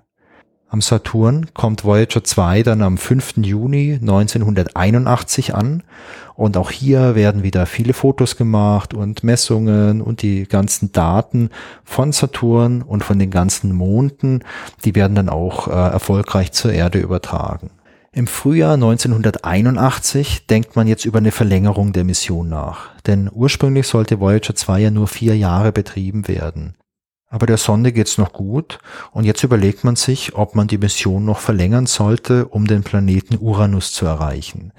[0.71, 3.37] Am Saturn kommt Voyager 2 dann am 5.
[3.37, 5.81] Juni 1981 an
[6.39, 11.49] und auch hier werden wieder viele Fotos gemacht und Messungen und die ganzen Daten
[11.83, 14.45] von Saturn und von den ganzen Monden,
[14.85, 17.71] die werden dann auch äh, erfolgreich zur Erde übertragen.
[18.13, 24.21] Im Frühjahr 1981 denkt man jetzt über eine Verlängerung der Mission nach, denn ursprünglich sollte
[24.21, 26.75] Voyager 2 ja nur vier Jahre betrieben werden.
[27.29, 28.79] Aber der Sonde geht's noch gut
[29.11, 33.37] und jetzt überlegt man sich, ob man die Mission noch verlängern sollte, um den Planeten
[33.39, 34.73] Uranus zu erreichen.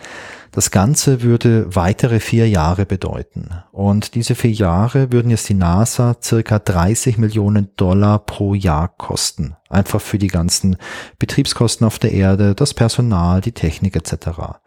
[0.51, 3.51] Das Ganze würde weitere vier Jahre bedeuten.
[3.71, 9.55] Und diese vier Jahre würden jetzt die NASA circa 30 Millionen Dollar pro Jahr kosten.
[9.69, 10.77] Einfach für die ganzen
[11.21, 14.59] Betriebskosten auf der Erde, das Personal, die Technik etc.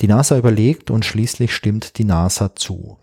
[0.00, 2.98] Die NASA überlegt und schließlich stimmt die NASA zu.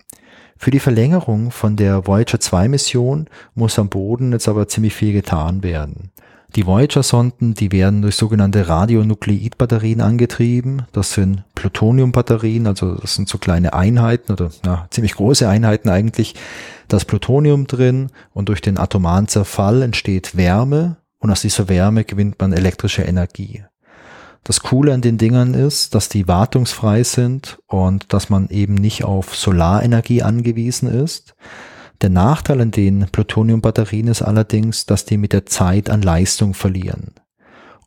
[0.62, 5.14] Für die Verlängerung von der Voyager 2 Mission muss am Boden jetzt aber ziemlich viel
[5.14, 6.12] getan werden.
[6.54, 10.82] Die Voyager-Sonden, die werden durch sogenannte Radionukleidbatterien angetrieben.
[10.92, 16.36] Das sind Plutonium-Batterien, also das sind so kleine Einheiten oder ja, ziemlich große Einheiten eigentlich.
[16.90, 22.38] Das Plutonium drin und durch den atomaren Zerfall entsteht Wärme und aus dieser Wärme gewinnt
[22.38, 23.64] man elektrische Energie.
[24.44, 29.04] Das Coole an den Dingern ist, dass die wartungsfrei sind und dass man eben nicht
[29.04, 31.36] auf Solarenergie angewiesen ist.
[32.02, 37.14] Der Nachteil an den Plutoniumbatterien ist allerdings, dass die mit der Zeit an Leistung verlieren.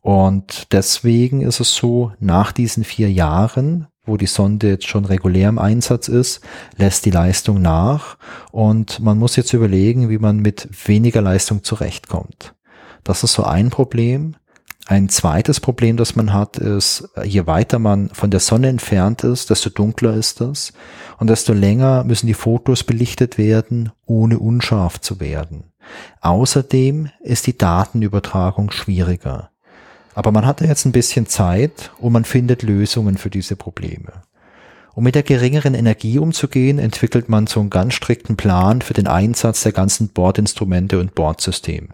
[0.02, 5.48] Und deswegen ist es so, nach diesen vier Jahren, wo die Sonde jetzt schon regulär
[5.48, 6.40] im Einsatz ist,
[6.76, 8.18] lässt die Leistung nach
[8.50, 12.54] und man muss jetzt überlegen, wie man mit weniger Leistung zurechtkommt.
[13.04, 14.34] Das ist so ein Problem.
[14.86, 19.50] Ein zweites Problem, das man hat, ist, je weiter man von der Sonne entfernt ist,
[19.50, 20.72] desto dunkler ist das
[21.18, 25.72] und desto länger müssen die Fotos belichtet werden, ohne unscharf zu werden.
[26.20, 29.50] Außerdem ist die Datenübertragung schwieriger.
[30.14, 34.22] Aber man hatte jetzt ein bisschen Zeit und man findet Lösungen für diese Probleme.
[34.94, 39.06] Um mit der geringeren Energie umzugehen, entwickelt man so einen ganz strikten Plan für den
[39.06, 41.88] Einsatz der ganzen Bordinstrumente und Bordsysteme.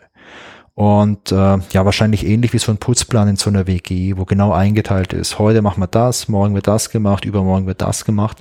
[0.78, 4.52] Und äh, ja, wahrscheinlich ähnlich wie so ein Putzplan in so einer WG, wo genau
[4.52, 5.40] eingeteilt ist.
[5.40, 8.38] Heute machen wir das, morgen wird das gemacht, übermorgen wird das gemacht.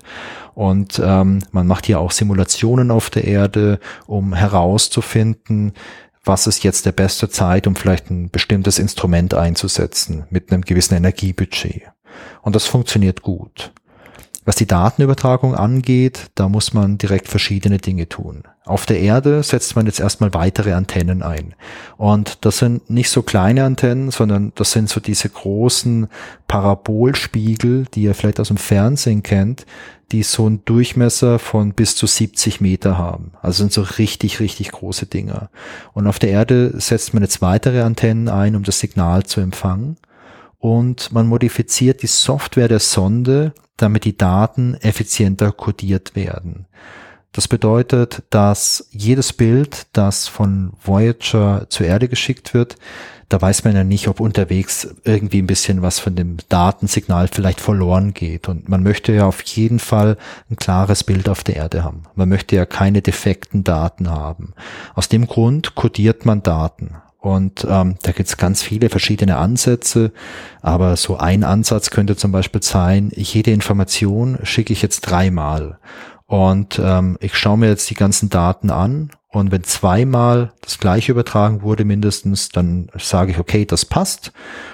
[0.54, 5.74] Und ähm, man macht hier auch Simulationen auf der Erde, um herauszufinden,
[6.24, 10.94] was ist jetzt der beste Zeit, um vielleicht ein bestimmtes Instrument einzusetzen mit einem gewissen
[10.94, 11.92] Energiebudget.
[12.44, 13.72] Und das funktioniert gut.
[14.46, 18.44] Was die Datenübertragung angeht, da muss man direkt verschiedene Dinge tun.
[18.68, 21.56] Auf der Erde setzt man jetzt erstmal weitere Antennen ein.
[21.98, 26.08] Und das sind nicht so kleine Antennen, sondern das sind so diese großen
[26.48, 29.66] Parabolspiegel, die ihr vielleicht aus dem Fernsehen kennt,
[30.12, 33.32] die so einen Durchmesser von bis zu 70 Meter haben.
[33.42, 35.50] Also sind so richtig, richtig große Dinger.
[35.94, 39.98] Und auf der Erde setzt man jetzt weitere Antennen ein, um das Signal zu empfangen.
[40.60, 46.66] Und man modifiziert die Software der Sonde, damit die Daten effizienter codiert werden.
[47.32, 52.78] Das bedeutet, dass jedes Bild, das von Voyager zur Erde geschickt wird,
[53.30, 57.60] da weiß man ja nicht, ob unterwegs irgendwie ein bisschen was von dem Datensignal vielleicht
[57.60, 58.48] verloren geht.
[58.48, 60.18] Und man möchte ja auf jeden Fall
[60.50, 62.04] ein klares Bild auf der Erde haben.
[62.16, 64.54] Man möchte ja keine defekten Daten haben.
[64.96, 66.96] Aus dem Grund codiert man Daten.
[67.20, 70.14] Und ähm, da gibt es ganz viele verschiedene Ansätze,
[70.62, 75.80] aber so ein Ansatz könnte zum Beispiel sein, jede Information schicke ich jetzt dreimal.
[76.28, 81.12] Und ähm, ich schaue mir jetzt die ganzen Daten an und wenn zweimal das gleiche
[81.12, 84.32] übertragen wurde mindestens, dann sage ich, okay, das passt.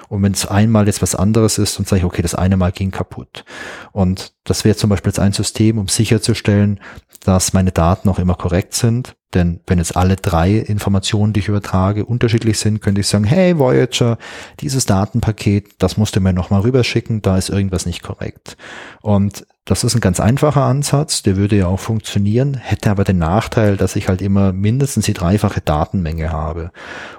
[0.08, 2.72] Und wenn es einmal jetzt was anderes ist, dann sage ich, okay, das eine Mal
[2.72, 3.44] ging kaputt.
[3.92, 6.80] Und das wäre zum Beispiel jetzt ein System, um sicherzustellen,
[7.24, 11.48] dass meine Daten auch immer korrekt sind Denn wenn jetzt alle drei Informationen, die ich
[11.48, 14.18] übertrage, unterschiedlich sind, könnte ich sagen, hey Voyager,
[14.60, 18.56] dieses Datenpaket, das musst du mir nochmal rüberschicken, da ist irgendwas nicht korrekt.
[19.02, 23.16] Und das ist ein ganz einfacher Ansatz, der würde ja auch funktionieren, hätte aber den
[23.16, 26.70] Nachteil, dass ich halt immer mindestens die dreifache Datenmenge habe.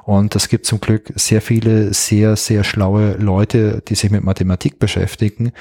[0.04, 4.78] Und es gibt zum Glück sehr viele sehr, sehr schlaue Leute, die sich mit Mathematik
[4.78, 5.54] beschäftigen,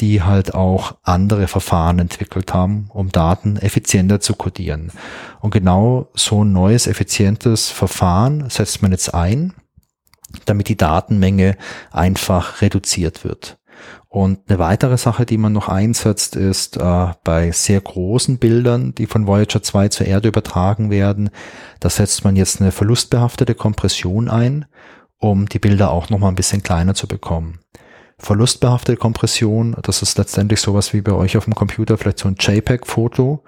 [0.00, 4.92] die halt auch andere Verfahren entwickelt haben, um Daten effizienter zu codieren.
[5.40, 9.54] Und genau so ein neues, effizientes Verfahren setzt man jetzt ein,
[10.44, 11.56] damit die Datenmenge
[11.90, 13.58] einfach reduziert wird.
[14.08, 19.06] Und eine weitere Sache, die man noch einsetzt, ist äh, bei sehr großen Bildern, die
[19.06, 21.30] von Voyager 2 zur Erde übertragen werden,
[21.78, 24.66] da setzt man jetzt eine verlustbehaftete Kompression ein,
[25.18, 27.60] um die Bilder auch nochmal ein bisschen kleiner zu bekommen.
[28.18, 32.36] Verlustbehaftete Kompression, das ist letztendlich sowas wie bei euch auf dem Computer, vielleicht so ein
[32.38, 33.44] JPEG-Foto.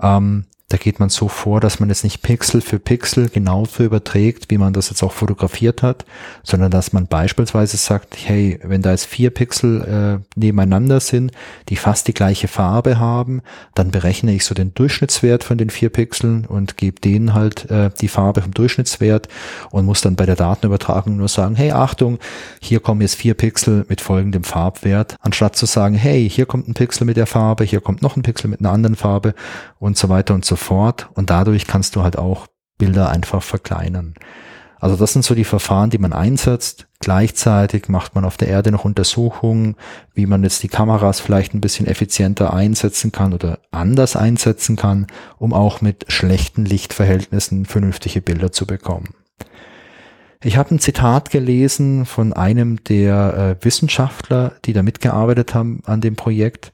[0.00, 4.50] Ähm, da geht man so vor, dass man jetzt nicht Pixel für Pixel genauso überträgt,
[4.50, 6.06] wie man das jetzt auch fotografiert hat,
[6.42, 11.32] sondern dass man beispielsweise sagt, hey, wenn da jetzt vier Pixel äh, nebeneinander sind,
[11.68, 13.42] die fast die gleiche Farbe haben,
[13.74, 17.90] dann berechne ich so den Durchschnittswert von den vier Pixeln und gebe denen halt äh,
[18.00, 19.28] die Farbe vom Durchschnittswert
[19.72, 22.18] und muss dann bei der Datenübertragung nur sagen, hey, Achtung,
[22.62, 26.74] hier kommen jetzt vier Pixel mit folgendem Farbwert, anstatt zu sagen, hey, hier kommt ein
[26.74, 29.34] Pixel mit der Farbe, hier kommt noch ein Pixel mit einer anderen Farbe
[29.78, 31.10] und so weiter und so fort.
[31.14, 32.46] Und dadurch kannst du halt auch
[32.78, 34.14] Bilder einfach verkleinern.
[34.82, 36.88] Also das sind so die Verfahren, die man einsetzt.
[36.98, 39.76] Gleichzeitig macht man auf der Erde noch Untersuchungen,
[40.12, 45.06] wie man jetzt die Kameras vielleicht ein bisschen effizienter einsetzen kann oder anders einsetzen kann,
[45.38, 49.14] um auch mit schlechten Lichtverhältnissen vernünftige Bilder zu bekommen.
[50.42, 56.00] Ich habe ein Zitat gelesen von einem der äh, Wissenschaftler, die da mitgearbeitet haben an
[56.00, 56.72] dem Projekt.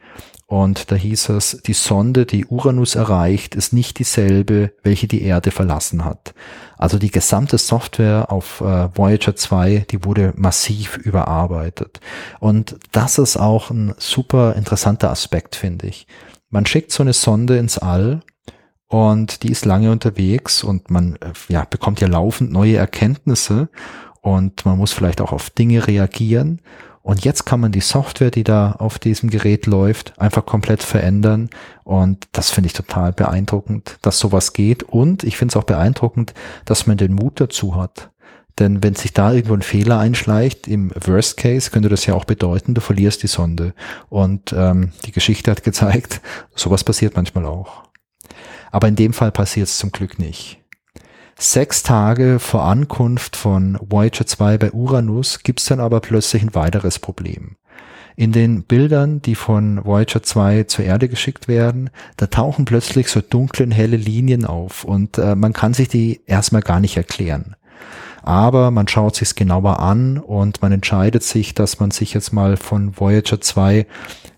[0.49, 5.51] Und da hieß es, die Sonde, die Uranus erreicht, ist nicht dieselbe, welche die Erde
[5.51, 6.33] verlassen hat.
[6.79, 12.01] Also die gesamte Software auf äh, Voyager 2, die wurde massiv überarbeitet.
[12.41, 16.07] Und das ist auch ein super interessanter Aspekt, finde ich.
[16.49, 18.23] Man schickt so eine Sonde ins All
[18.87, 23.69] und die ist lange unterwegs und man äh, ja, bekommt ja laufend neue Erkenntnisse
[24.23, 26.63] und man muss vielleicht auch auf Dinge reagieren
[27.09, 31.49] und jetzt kann man die Software, die da auf diesem Gerät läuft, einfach komplett verändern.
[31.83, 34.83] Und das finde ich total beeindruckend, dass sowas geht.
[34.83, 36.35] Und ich finde es auch beeindruckend,
[36.67, 38.11] dass man den Mut dazu hat.
[38.59, 42.27] Denn wenn sich da irgendwo ein Fehler einschleicht, im Worst Case könnte das ja auch
[42.27, 43.73] bedeuten, du verlierst die Sonde.
[44.11, 46.21] Und ähm, die Geschichte hat gezeigt,
[46.55, 47.85] sowas passiert manchmal auch.
[48.71, 50.58] Aber in dem Fall passiert es zum Glück nicht.
[51.41, 56.99] Sechs Tage vor Ankunft von Voyager 2 bei Uranus gibt's dann aber plötzlich ein weiteres
[56.99, 57.55] Problem.
[58.17, 63.21] In den Bildern, die von Voyager 2 zur Erde geschickt werden, da tauchen plötzlich so
[63.21, 67.55] dunkle und helle Linien auf und äh, man kann sich die erstmal gar nicht erklären.
[68.23, 72.57] Aber man schaut sich's genauer an und man entscheidet sich, dass man sich jetzt mal
[72.57, 73.87] von Voyager 2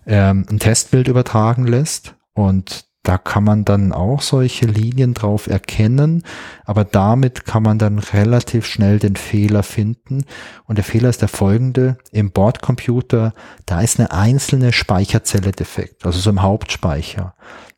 [0.05, 6.23] ähm, ein Testbild übertragen lässt und da kann man dann auch solche Linien drauf erkennen,
[6.65, 10.25] aber damit kann man dann relativ schnell den Fehler finden.
[10.65, 11.97] Und der Fehler ist der folgende.
[12.11, 13.33] Im Bordcomputer,
[13.65, 17.33] da ist eine einzelne Speicherzelle defekt, also so im Hauptspeicher.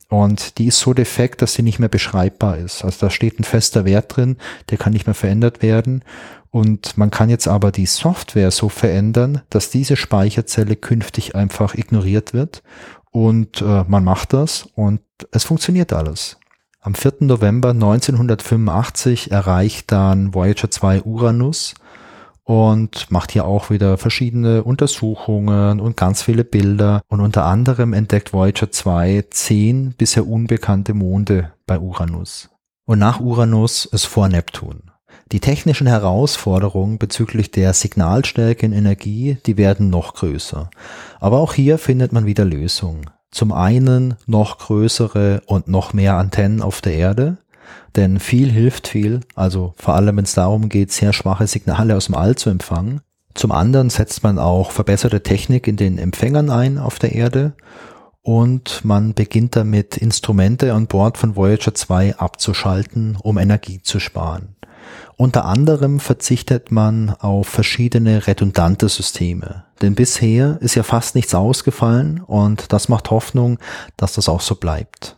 [0.09, 2.83] Und die ist so defekt, dass sie nicht mehr beschreibbar ist.
[2.83, 4.38] Also da steht ein fester Wert drin,
[4.69, 6.03] der kann nicht mehr verändert werden.
[6.51, 12.33] Und man kann jetzt aber die Software so verändern, dass diese Speicherzelle künftig einfach ignoriert
[12.33, 12.62] wird
[13.13, 14.99] und äh, man macht das und
[15.32, 16.38] es funktioniert alles.
[16.82, 17.13] Am 4.
[17.21, 21.76] November 1985 erreicht dann Voyager 2 Uranus
[22.43, 27.04] und macht hier auch wieder verschiedene Untersuchungen und ganz viele Bilder.
[27.08, 32.49] Und unter anderem entdeckt Voyager 2 zehn bisher unbekannte Monde bei Uranus.
[32.86, 34.91] Und nach Uranus ist vor Neptun.
[35.32, 40.69] Die technischen Herausforderungen bezüglich der Signalstärke in Energie, die werden noch größer.
[41.19, 43.10] Aber auch hier findet man wieder Lösungen.
[43.32, 47.38] Zum einen noch größere und noch mehr Antennen auf der Erde,
[47.95, 52.06] denn viel hilft viel, also vor allem wenn es darum geht, sehr schwache Signale aus
[52.06, 53.02] dem All zu empfangen.
[53.34, 57.54] Zum anderen setzt man auch verbesserte Technik in den Empfängern ein auf der Erde
[58.21, 64.56] und man beginnt damit, Instrumente an Bord von Voyager 2 abzuschalten, um Energie zu sparen.
[65.15, 69.65] Unter anderem verzichtet man auf verschiedene redundante Systeme.
[69.81, 73.59] Denn bisher ist ja fast nichts ausgefallen und das macht Hoffnung,
[73.97, 75.17] dass das auch so bleibt.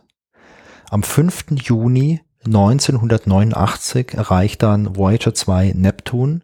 [0.90, 1.46] Am 5.
[1.62, 6.42] Juni 1989 erreicht dann Voyager 2 Neptun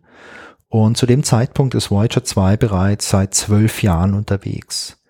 [0.68, 5.01] und zu dem Zeitpunkt ist Voyager 2 bereits seit zwölf Jahren unterwegs.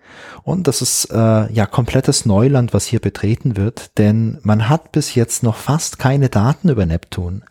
[0.43, 5.15] Und das ist äh, ja komplettes Neuland, was hier betreten wird, denn man hat bis
[5.15, 7.43] jetzt noch fast keine Daten über Neptun.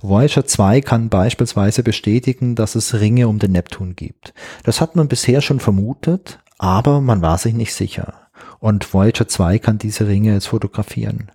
[0.00, 4.32] Voyager 2 kann beispielsweise bestätigen, dass es Ringe um den Neptun gibt.
[4.64, 8.28] Das hat man bisher schon vermutet, aber man war sich nicht sicher.
[8.60, 11.30] Und Voyager 2 kann diese Ringe jetzt fotografieren.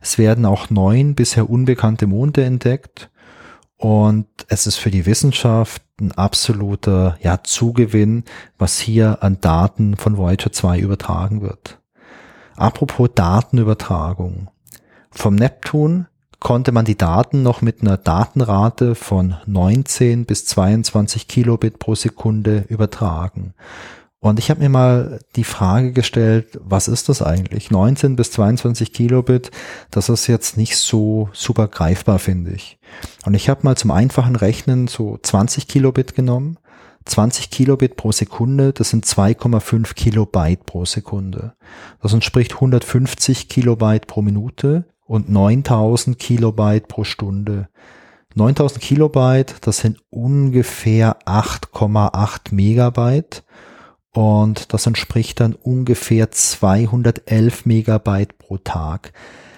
[0.00, 3.10] Es werden auch neun bisher unbekannte Monde entdeckt
[3.80, 8.24] und es ist für die Wissenschaft ein absoluter ja, Zugewinn,
[8.58, 11.78] was hier an Daten von Voyager 2 übertragen wird.
[12.56, 14.50] Apropos Datenübertragung.
[15.10, 16.08] Vom Neptun
[16.40, 22.66] konnte man die Daten noch mit einer Datenrate von 19 bis 22 Kilobit pro Sekunde
[22.68, 23.54] übertragen.
[24.22, 27.70] Und ich habe mir mal die Frage gestellt, was ist das eigentlich?
[27.70, 29.50] 19 bis 22 Kilobit,
[29.90, 32.78] das ist jetzt nicht so super greifbar, finde ich.
[33.24, 36.58] Und ich habe mal zum einfachen Rechnen so 20 Kilobit genommen.
[37.06, 41.54] 20 Kilobit pro Sekunde, das sind 2,5 Kilobyte pro Sekunde.
[42.02, 47.68] Das entspricht 150 Kilobyte pro Minute und 9000 Kilobyte pro Stunde.
[48.34, 53.42] 9000 Kilobyte, das sind ungefähr 8,8 Megabyte
[54.12, 59.12] und das entspricht dann ungefähr 211 Megabyte pro Tag.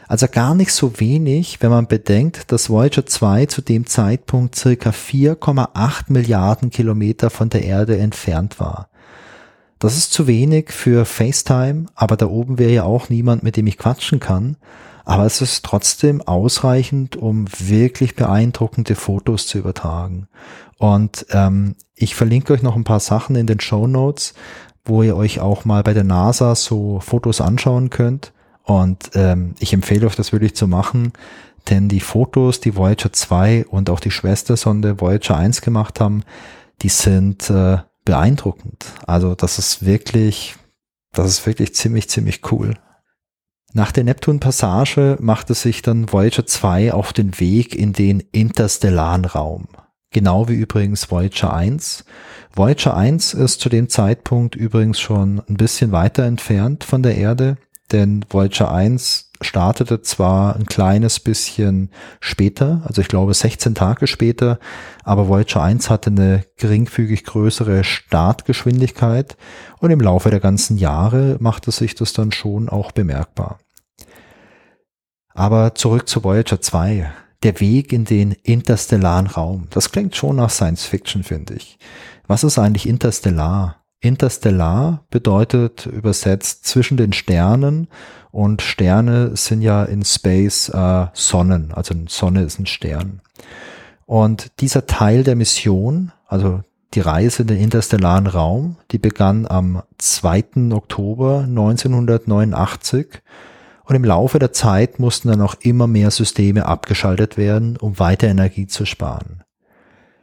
[0.09, 4.91] Also gar nicht so wenig, wenn man bedenkt, dass Voyager 2 zu dem Zeitpunkt circa
[4.91, 8.91] 4,8 Milliarden Kilometer von der Erde entfernt war.
[9.79, 13.67] Das ist zu wenig für FaceTime, aber da oben wäre ja auch niemand, mit dem
[13.67, 14.57] ich quatschen kann.
[15.05, 20.29] Aber es ist trotzdem ausreichend, um wirklich beeindruckende Fotos zu übertragen.
[20.83, 24.35] Und ähm, ich verlinke euch noch ein paar Sachen in den Show Notes,
[24.85, 28.33] wo ihr euch auch mal bei der NASA so Fotos anschauen könnt.
[28.65, 31.13] Und ähm, ich empfehle euch das wirklich zu machen,
[31.71, 36.25] denn die Fotos, die Voyager 2 und auch die Schwestersonde Voyager 1 gemacht haben,
[36.83, 38.87] die sind äh, beeindruckend.
[39.07, 40.57] Also das ist wirklich,
[41.13, 42.75] das ist wirklich ziemlich, ziemlich cool.
[43.73, 49.69] Nach der Neptun-Passage machte sich dann Voyager 2 auf den Weg in den interstellaren Raum.
[50.13, 52.05] Genau wie übrigens Voyager 1.
[52.55, 57.57] Voyager 1 ist zu dem Zeitpunkt übrigens schon ein bisschen weiter entfernt von der Erde,
[57.93, 64.59] denn Voyager 1 startete zwar ein kleines bisschen später, also ich glaube 16 Tage später,
[65.03, 69.39] aber Voyager 1 hatte eine geringfügig größere Startgeschwindigkeit
[69.79, 73.59] und im Laufe der ganzen Jahre machte sich das dann schon auch bemerkbar.
[75.35, 77.11] Aber zurück zu Voyager 2
[77.43, 79.67] der Weg in den interstellaren Raum.
[79.71, 81.79] Das klingt schon nach Science Fiction, finde ich.
[82.27, 83.83] Was ist eigentlich interstellar?
[84.01, 87.89] Interstellar bedeutet übersetzt zwischen den Sternen
[88.33, 93.21] und Sterne sind ja in Space äh, Sonnen, also Sonne ist ein Stern.
[94.07, 96.63] Und dieser Teil der Mission, also
[96.95, 100.73] die Reise in den interstellaren Raum, die begann am 2.
[100.73, 103.23] Oktober 1989
[103.93, 108.27] und im Laufe der Zeit mussten dann auch immer mehr Systeme abgeschaltet werden, um weiter
[108.27, 109.45] Energie zu sparen.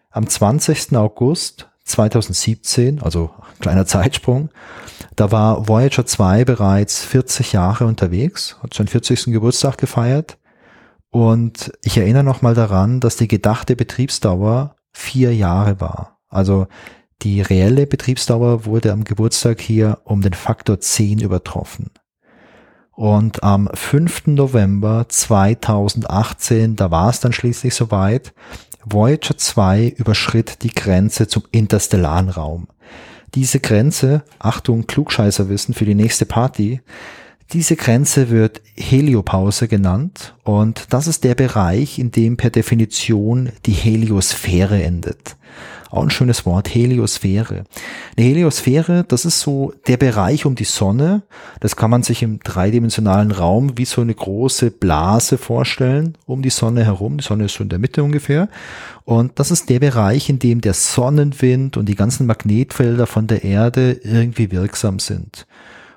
[0.10, 0.96] Am 20.
[0.96, 3.30] August 2017, also
[3.60, 4.50] kleiner Zeitsprung,
[5.16, 9.26] da war Voyager 2 bereits 40 Jahre unterwegs, hat seinen 40.
[9.26, 10.40] Geburtstag gefeiert.
[11.12, 16.18] Und ich erinnere nochmal daran, dass die gedachte Betriebsdauer vier Jahre war.
[16.28, 16.66] Also
[17.22, 21.92] die reelle Betriebsdauer wurde am Geburtstag hier um den Faktor 10 übertroffen.
[23.00, 24.28] Und am 5.
[24.28, 28.34] November 2018, da war es dann schließlich soweit,
[28.84, 32.68] Voyager 2 überschritt die Grenze zum interstellaren Raum.
[33.36, 36.82] Diese Grenze, Achtung, Klugscheißerwissen für die nächste Party,
[37.54, 43.72] diese Grenze wird Heliopause genannt und das ist der Bereich, in dem per Definition die
[43.72, 45.38] Heliosphäre endet.
[45.89, 47.63] Auch ein schönes Wort, Heliosphäre.
[48.15, 51.23] Eine Heliosphäre, das ist so der Bereich um die Sonne.
[51.62, 56.52] Das kann man sich im dreidimensionalen Raum wie so eine große Blase vorstellen, um die
[56.52, 57.17] Sonne herum.
[57.17, 58.49] Die Sonne ist so in der Mitte ungefähr.
[59.04, 63.43] Und das ist der Bereich, in dem der Sonnenwind und die ganzen Magnetfelder von der
[63.43, 65.47] Erde irgendwie wirksam sind.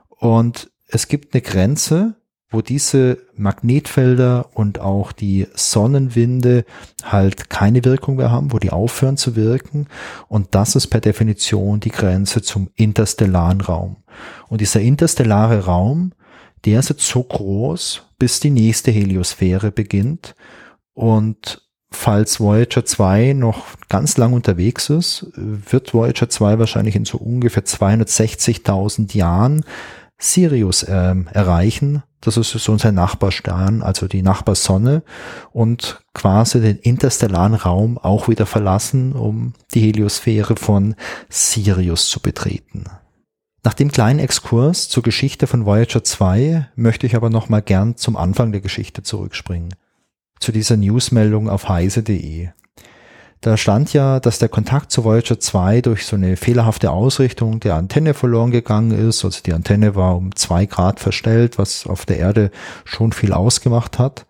[0.08, 2.14] Und es gibt eine Grenze,
[2.52, 6.64] wo diese Magnetfelder und auch die Sonnenwinde
[7.02, 9.86] halt keine Wirkung mehr haben, wo die aufhören zu wirken.
[10.28, 13.96] Und das ist per Definition die Grenze zum interstellaren Raum.
[14.48, 16.12] Und dieser interstellare Raum,
[16.64, 20.34] der ist jetzt so groß, bis die nächste Heliosphäre beginnt.
[20.94, 27.18] Und falls Voyager 2 noch ganz lang unterwegs ist, wird Voyager 2 wahrscheinlich in so
[27.18, 29.64] ungefähr 260.000 Jahren
[30.22, 32.02] Sirius äh, erreichen.
[32.20, 35.02] Das ist so unser Nachbarstern, also die Nachbarsonne
[35.52, 40.94] und quasi den interstellaren Raum auch wieder verlassen, um die Heliosphäre von
[41.28, 42.84] Sirius zu betreten.
[43.64, 47.96] Nach dem kleinen Exkurs zur Geschichte von Voyager 2 möchte ich aber noch mal gern
[47.96, 49.74] zum Anfang der Geschichte zurückspringen.
[50.38, 52.50] Zu dieser Newsmeldung auf heise.de.
[53.42, 57.74] Da stand ja, dass der Kontakt zu Voyager 2 durch so eine fehlerhafte Ausrichtung der
[57.74, 59.24] Antenne verloren gegangen ist.
[59.24, 62.52] Also die Antenne war um zwei Grad verstellt, was auf der Erde
[62.84, 64.26] schon viel ausgemacht hat.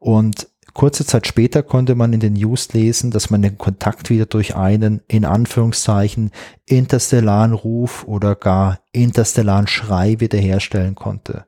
[0.00, 0.48] Und
[0.78, 4.54] Kurze Zeit später konnte man in den News lesen, dass man den Kontakt wieder durch
[4.54, 6.30] einen, in Anführungszeichen,
[6.66, 11.46] interstellaren Ruf oder gar interstellaren Schrei wiederherstellen konnte.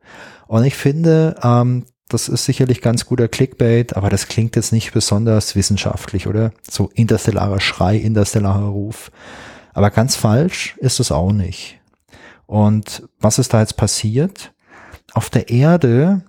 [0.48, 4.92] Und ich finde, ähm, das ist sicherlich ganz guter Clickbait, aber das klingt jetzt nicht
[4.92, 6.52] besonders wissenschaftlich, oder?
[6.68, 9.10] So interstellarer Schrei, interstellarer Ruf.
[9.72, 11.80] Aber ganz falsch ist es auch nicht.
[12.46, 14.52] Und was ist da jetzt passiert?
[15.12, 16.22] Auf der Erde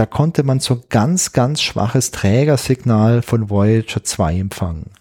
[0.00, 4.92] da konnte man so ganz, ganz schwaches Trägersignal von Voyager 2 empfangen.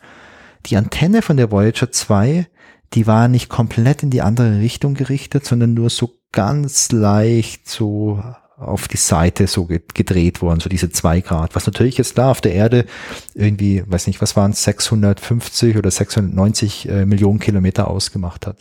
[0.66, 2.48] Die Antenne von der Voyager 2,
[2.94, 8.22] die war nicht komplett in die andere Richtung gerichtet, sondern nur so ganz leicht so
[8.60, 12.42] auf die Seite so gedreht worden, so diese zwei Grad, was natürlich jetzt da auf
[12.42, 12.86] der Erde
[13.34, 18.58] irgendwie, weiß nicht, was waren es, 650 oder 690 äh, Millionen Kilometer ausgemacht hat.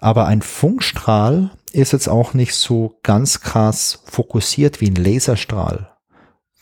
[0.00, 5.91] Aber ein Funkstrahl ist jetzt auch nicht so ganz krass fokussiert wie ein Laserstrahl.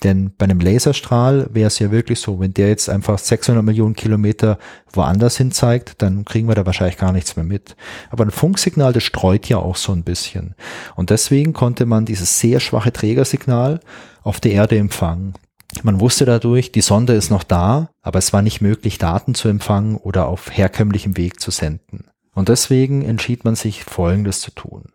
[0.03, 3.95] Denn bei einem Laserstrahl wäre es ja wirklich so, wenn der jetzt einfach 600 Millionen
[3.95, 4.59] Kilometer
[4.93, 7.77] woanders hin zeigt, dann kriegen wir da wahrscheinlich gar nichts mehr mit.
[8.11, 10.55] Aber ein Funksignal, das streut ja auch so ein bisschen.
[10.97, 13.81] Und deswegen konnte man dieses sehr schwache Trägersignal
[14.23, 15.35] auf der Erde empfangen.
[15.83, 19.49] Man wusste dadurch, die Sonde ist noch da, aber es war nicht möglich, Daten zu
[19.49, 22.07] empfangen oder auf herkömmlichem Weg zu senden.
[22.35, 24.93] Und deswegen entschied man sich, Folgendes zu tun.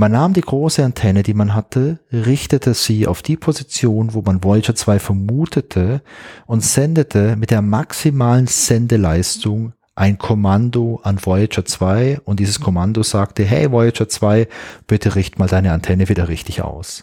[0.00, 4.44] Man nahm die große Antenne, die man hatte, richtete sie auf die Position, wo man
[4.44, 6.02] Voyager 2 vermutete
[6.46, 13.42] und sendete mit der maximalen Sendeleistung ein Kommando an Voyager 2 und dieses Kommando sagte,
[13.42, 14.46] hey Voyager 2,
[14.86, 17.02] bitte richt mal deine Antenne wieder richtig aus.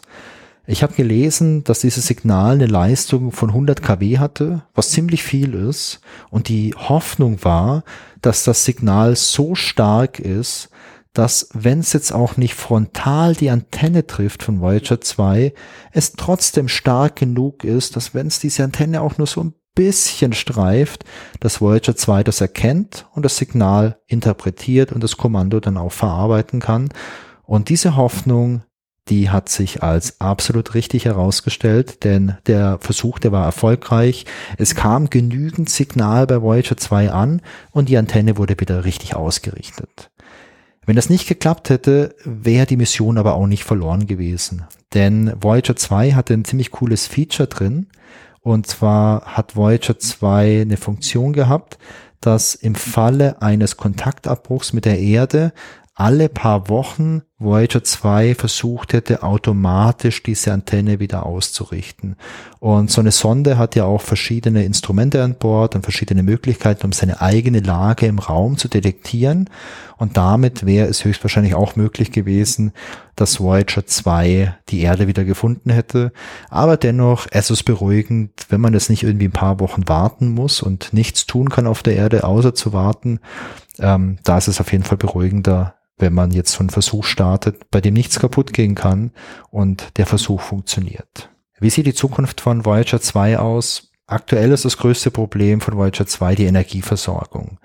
[0.66, 5.52] Ich habe gelesen, dass dieses Signal eine Leistung von 100 kW hatte, was ziemlich viel
[5.52, 6.00] ist.
[6.30, 7.84] Und die Hoffnung war,
[8.22, 10.70] dass das Signal so stark ist,
[11.18, 15.54] dass wenn es jetzt auch nicht frontal die Antenne trifft von Voyager 2,
[15.92, 20.32] es trotzdem stark genug ist, dass wenn es diese Antenne auch nur so ein bisschen
[20.32, 21.04] streift,
[21.40, 26.60] dass Voyager 2 das erkennt und das Signal interpretiert und das Kommando dann auch verarbeiten
[26.60, 26.90] kann.
[27.44, 28.62] Und diese Hoffnung
[29.08, 34.24] die hat sich als absolut richtig herausgestellt, denn der Versuch, der war erfolgreich.
[34.58, 37.40] Es kam genügend Signal bei Voyager 2 an
[37.70, 40.10] und die Antenne wurde wieder richtig ausgerichtet.
[40.86, 44.64] Wenn das nicht geklappt hätte, wäre die Mission aber auch nicht verloren gewesen.
[44.94, 47.88] Denn Voyager 2 hatte ein ziemlich cooles Feature drin.
[48.40, 51.78] Und zwar hat Voyager 2 eine Funktion gehabt,
[52.20, 55.52] dass im Falle eines Kontaktabbruchs mit der Erde
[55.98, 62.16] alle paar Wochen Voyager 2 versucht hätte, automatisch diese Antenne wieder auszurichten.
[62.60, 66.92] Und so eine Sonde hat ja auch verschiedene Instrumente an Bord und verschiedene Möglichkeiten, um
[66.92, 69.48] seine eigene Lage im Raum zu detektieren.
[69.96, 72.72] Und damit wäre es höchstwahrscheinlich auch möglich gewesen,
[73.16, 76.12] dass Voyager 2 die Erde wieder gefunden hätte.
[76.50, 80.60] Aber dennoch, es ist beruhigend, wenn man jetzt nicht irgendwie ein paar Wochen warten muss
[80.60, 83.20] und nichts tun kann auf der Erde, außer zu warten.
[83.78, 87.70] Ähm, da ist es auf jeden Fall beruhigender, wenn man jetzt so einen Versuch startet,
[87.70, 89.12] bei dem nichts kaputt gehen kann
[89.50, 91.30] und der Versuch funktioniert.
[91.58, 93.90] Wie sieht die Zukunft von Voyager 2 aus?
[94.06, 97.58] Aktuell ist das größte Problem von Voyager 2 die Energieversorgung.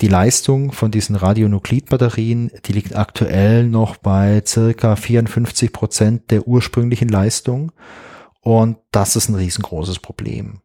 [0.00, 7.08] Die Leistung von diesen Radionuklidbatterien, die liegt aktuell noch bei circa 54 Prozent der ursprünglichen
[7.08, 7.72] Leistung.
[8.40, 10.60] Und das ist ein riesengroßes Problem.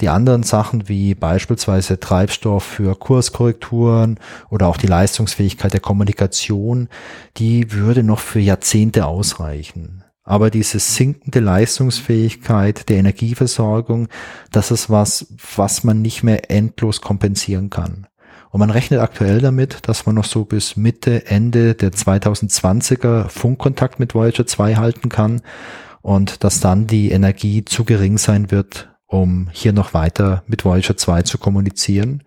[0.00, 6.88] Die anderen Sachen wie beispielsweise Treibstoff für Kurskorrekturen oder auch die Leistungsfähigkeit der Kommunikation,
[7.36, 10.04] die würde noch für Jahrzehnte ausreichen.
[10.24, 14.08] Aber diese sinkende Leistungsfähigkeit der Energieversorgung,
[14.52, 15.26] das ist was,
[15.56, 18.06] was man nicht mehr endlos kompensieren kann.
[18.50, 24.00] Und man rechnet aktuell damit, dass man noch so bis Mitte, Ende der 2020er Funkkontakt
[24.00, 25.42] mit Voyager 2 halten kann
[26.02, 30.96] und dass dann die Energie zu gering sein wird, um hier noch weiter mit Voyager
[30.96, 32.22] 2 zu kommunizieren.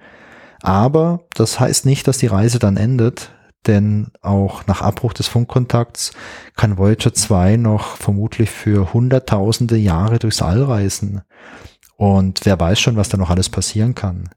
[0.61, 3.31] Aber das heißt nicht, dass die Reise dann endet,
[3.65, 6.11] denn auch nach Abbruch des Funkkontakts
[6.55, 11.21] kann Voyager 2 noch vermutlich für hunderttausende Jahre durchs All reisen.
[11.95, 14.29] Und wer weiß schon, was da noch alles passieren kann.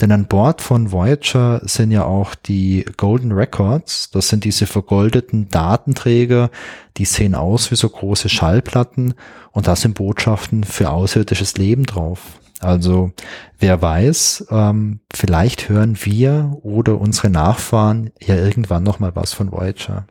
[0.00, 4.10] Denn an Bord von Voyager sind ja auch die Golden Records.
[4.10, 6.50] Das sind diese vergoldeten Datenträger,
[6.96, 9.14] die sehen aus wie so große Schallplatten
[9.52, 12.20] und da sind Botschaften für außerirdisches Leben drauf.
[12.60, 13.12] Also
[13.58, 19.50] wer weiß, ähm, vielleicht hören wir oder unsere Nachfahren ja irgendwann noch mal was von
[19.50, 20.06] Voyager.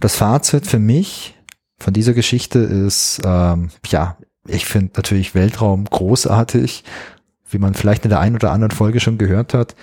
[0.00, 1.34] Das Fazit für mich
[1.78, 4.16] von dieser Geschichte ist, ähm, ja,
[4.46, 6.84] ich finde natürlich Weltraum großartig,
[7.54, 9.74] wie man vielleicht in der einen oder anderen Folge schon gehört hat.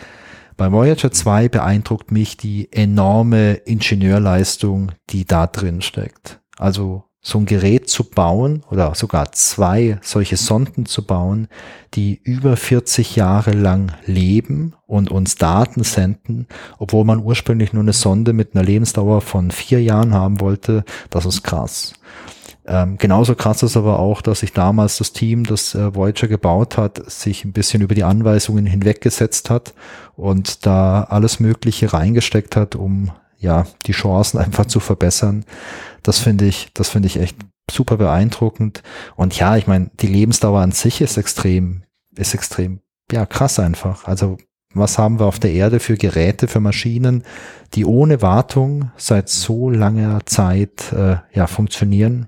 [0.58, 6.40] Bei Voyager 2 beeindruckt mich die enorme Ingenieurleistung, die da drin steckt.
[6.58, 11.48] Also so ein Gerät zu bauen oder sogar zwei solche Sonden zu bauen,
[11.94, 16.48] die über 40 Jahre lang leben und uns Daten senden,
[16.80, 21.26] obwohl man ursprünglich nur eine Sonde mit einer Lebensdauer von vier Jahren haben wollte, das
[21.26, 21.94] ist krass.
[22.66, 26.78] Ähm, genauso krass ist aber auch, dass sich damals das Team, das äh, Voyager gebaut
[26.78, 29.74] hat, sich ein bisschen über die Anweisungen hinweggesetzt hat
[30.16, 35.46] und da alles Mögliche reingesteckt hat, um ja die Chancen einfach zu verbessern.
[36.04, 37.38] Das finde ich, das finde ich echt
[37.70, 38.84] super beeindruckend.
[39.16, 41.84] Und ja, ich meine, die Lebensdauer an sich ist extrem,
[42.16, 42.82] ist extrem,
[43.12, 44.06] ja, krass einfach.
[44.06, 44.38] Also
[44.74, 47.24] was haben wir auf der Erde für Geräte, für Maschinen,
[47.74, 52.28] die ohne Wartung seit so langer Zeit äh, ja funktionieren?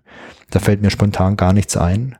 [0.49, 2.17] Da fällt mir spontan gar nichts ein.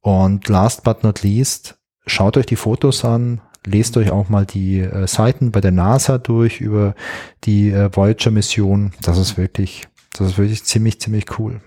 [0.00, 4.80] Und last but not least, schaut euch die Fotos an, lest euch auch mal die
[4.80, 6.94] äh, Seiten bei der NASA durch über
[7.44, 8.92] die äh, Voyager-Mission.
[9.02, 11.60] Das ist wirklich, das ist wirklich ziemlich, ziemlich cool.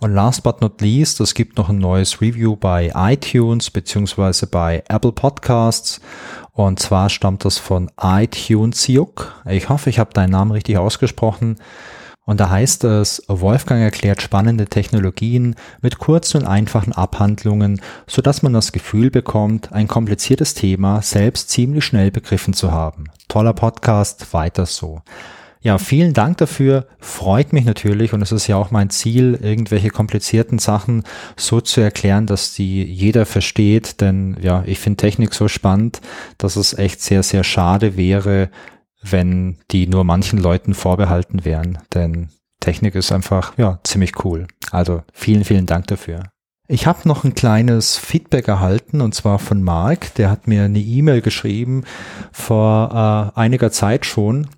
[0.00, 4.82] Und last but not least, es gibt noch ein neues Review bei iTunes beziehungsweise bei
[4.88, 6.00] Apple Podcasts.
[6.54, 9.34] Und zwar stammt das von iTunes Juk.
[9.44, 11.56] Ich hoffe, ich habe deinen Namen richtig ausgesprochen.
[12.26, 18.42] Und da heißt es, Wolfgang erklärt spannende Technologien mit kurzen und einfachen Abhandlungen, so dass
[18.42, 23.06] man das Gefühl bekommt, ein kompliziertes Thema selbst ziemlich schnell begriffen zu haben.
[23.28, 25.02] Toller Podcast, weiter so.
[25.64, 26.86] Ja, vielen Dank dafür.
[26.98, 31.04] Freut mich natürlich und es ist ja auch mein Ziel, irgendwelche komplizierten Sachen
[31.38, 34.02] so zu erklären, dass die jeder versteht.
[34.02, 36.02] Denn ja, ich finde Technik so spannend,
[36.36, 38.50] dass es echt sehr, sehr schade wäre,
[39.02, 41.78] wenn die nur manchen Leuten vorbehalten wären.
[41.94, 42.28] Denn
[42.60, 44.46] Technik ist einfach, ja, ziemlich cool.
[44.70, 46.24] Also vielen, vielen Dank dafür.
[46.68, 50.14] Ich habe noch ein kleines Feedback erhalten und zwar von Mark.
[50.16, 51.84] Der hat mir eine E-Mail geschrieben
[52.32, 54.48] vor äh, einiger Zeit schon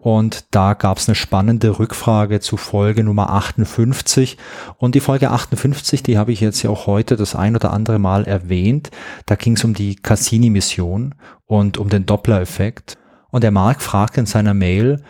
[0.00, 4.38] und da gab es eine spannende Rückfrage zu Folge Nummer 58.
[4.78, 7.98] Und die Folge 58, die habe ich jetzt ja auch heute das ein oder andere
[7.98, 8.90] Mal erwähnt.
[9.26, 12.96] Da ging es um die Cassini-Mission und um den Doppler-Effekt.
[13.30, 15.02] Und der Mark fragte in seiner Mail,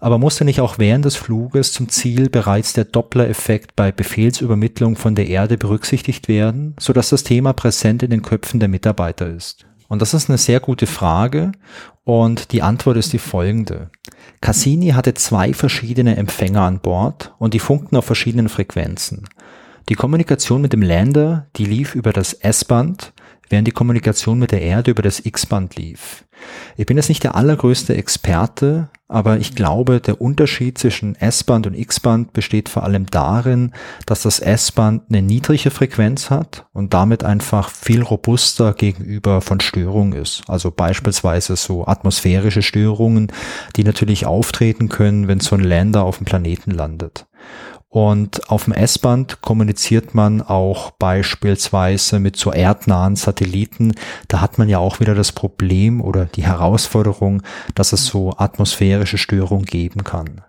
[0.00, 5.14] aber musste nicht auch während des Fluges zum Ziel bereits der Doppler-Effekt bei Befehlsübermittlung von
[5.14, 9.66] der Erde berücksichtigt werden, sodass das Thema präsent in den Köpfen der Mitarbeiter ist?
[9.92, 11.52] Und das ist eine sehr gute Frage
[12.02, 13.90] und die Antwort ist die folgende.
[14.40, 19.28] Cassini hatte zwei verschiedene Empfänger an Bord und die funkten auf verschiedenen Frequenzen.
[19.90, 23.12] Die Kommunikation mit dem Lander, die lief über das S-Band,
[23.52, 26.24] während die Kommunikation mit der Erde über das X-Band lief.
[26.76, 31.74] Ich bin jetzt nicht der allergrößte Experte, aber ich glaube, der Unterschied zwischen S-Band und
[31.74, 33.72] X-Band besteht vor allem darin,
[34.06, 40.14] dass das S-Band eine niedrige Frequenz hat und damit einfach viel robuster gegenüber von Störungen
[40.14, 40.42] ist.
[40.48, 43.30] Also beispielsweise so atmosphärische Störungen,
[43.76, 47.26] die natürlich auftreten können, wenn so ein Lander auf dem Planeten landet.
[47.92, 53.92] Und auf dem S-Band kommuniziert man auch beispielsweise mit so erdnahen Satelliten.
[54.28, 57.42] Da hat man ja auch wieder das Problem oder die Herausforderung,
[57.74, 60.40] dass es so atmosphärische Störungen geben kann.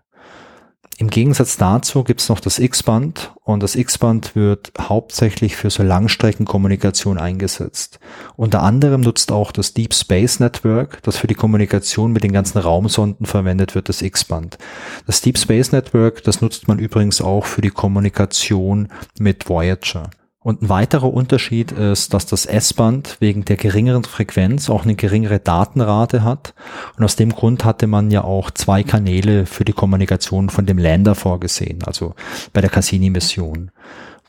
[0.98, 5.82] Im Gegensatz dazu gibt es noch das X-Band und das X-Band wird hauptsächlich für so
[5.82, 8.00] Langstreckenkommunikation eingesetzt.
[8.36, 12.60] Unter anderem nutzt auch das Deep Space Network, das für die Kommunikation mit den ganzen
[12.60, 14.60] Raumsonden verwendet wird, das X-Band.
[15.08, 20.12] Das Deep Space Network, das nutzt man übrigens auch für die Kommunikation mit Voyager.
[20.44, 25.40] Und ein weiterer Unterschied ist, dass das S-Band wegen der geringeren Frequenz auch eine geringere
[25.40, 26.54] Datenrate hat.
[26.98, 30.78] Und aus dem Grund hatte man ja auch zwei Kanäle für die Kommunikation von dem
[30.78, 32.14] Lander vorgesehen, also
[32.52, 33.72] bei der Cassini-Mission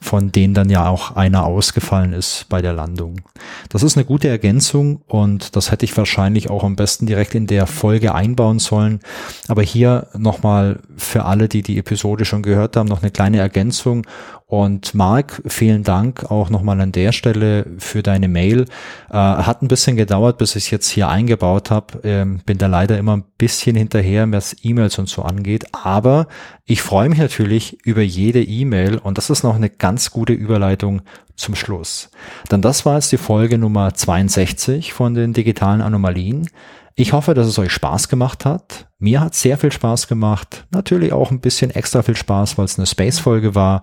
[0.04, 3.22] von denen dann ja auch einer ausgefallen ist bei der Landung.
[3.70, 7.46] Das ist eine gute Ergänzung und das hätte ich wahrscheinlich auch am besten direkt in
[7.46, 9.00] der Folge einbauen sollen.
[9.48, 14.06] Aber hier nochmal für alle, die die Episode schon gehört haben, noch eine kleine Ergänzung.
[14.47, 18.66] Und Marc, vielen Dank auch nochmal an der Stelle für deine Mail.
[19.09, 22.01] Äh, hat ein bisschen gedauert, bis ich es jetzt hier eingebaut habe.
[22.05, 25.64] Ähm, bin da leider immer ein bisschen hinterher, was E-Mails und so angeht.
[25.72, 26.28] Aber
[26.66, 31.01] ich freue mich natürlich über jede E-Mail und das ist noch eine ganz gute Überleitung
[31.36, 32.11] zum Schluss.
[32.49, 36.51] Dann das war jetzt die Folge Nummer 62 von den digitalen Anomalien.
[36.97, 38.88] Ich hoffe, dass es euch Spaß gemacht hat.
[39.01, 40.64] Mir hat sehr viel Spaß gemacht.
[40.70, 43.82] Natürlich auch ein bisschen extra viel Spaß, weil es eine Space-Folge war.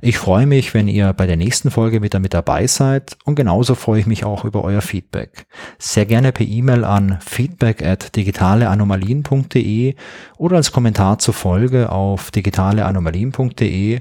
[0.00, 3.76] Ich freue mich, wenn ihr bei der nächsten Folge wieder mit dabei seid und genauso
[3.76, 5.46] freue ich mich auch über euer Feedback.
[5.78, 9.94] Sehr gerne per E-Mail an feedback at digitaleanomalien.de
[10.36, 14.00] oder als Kommentar zur Folge auf digitaleanomalien.de.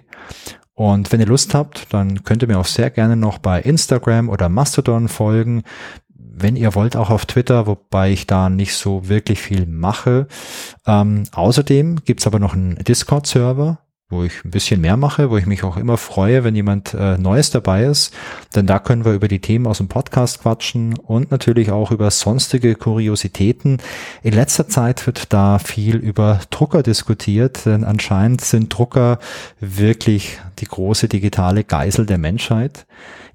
[0.73, 4.29] Und wenn ihr Lust habt, dann könnt ihr mir auch sehr gerne noch bei Instagram
[4.29, 5.63] oder Mastodon folgen
[6.39, 10.27] wenn ihr wollt, auch auf Twitter, wobei ich da nicht so wirklich viel mache.
[10.85, 13.79] Ähm, außerdem gibt's aber noch einen Discord-Server,
[14.09, 17.17] wo ich ein bisschen mehr mache, wo ich mich auch immer freue, wenn jemand äh,
[17.17, 18.13] Neues dabei ist.
[18.55, 22.09] Denn da können wir über die Themen aus dem Podcast quatschen und natürlich auch über
[22.09, 23.79] sonstige Kuriositäten.
[24.23, 29.19] In letzter Zeit wird da viel über Drucker diskutiert, denn anscheinend sind Drucker
[29.59, 32.85] wirklich die große digitale Geisel der Menschheit.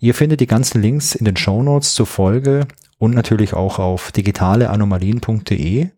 [0.00, 2.66] Ihr findet die ganzen Links in den Show Notes zur Folge
[3.03, 5.88] und natürlich auch auf digitaleanomalien.de.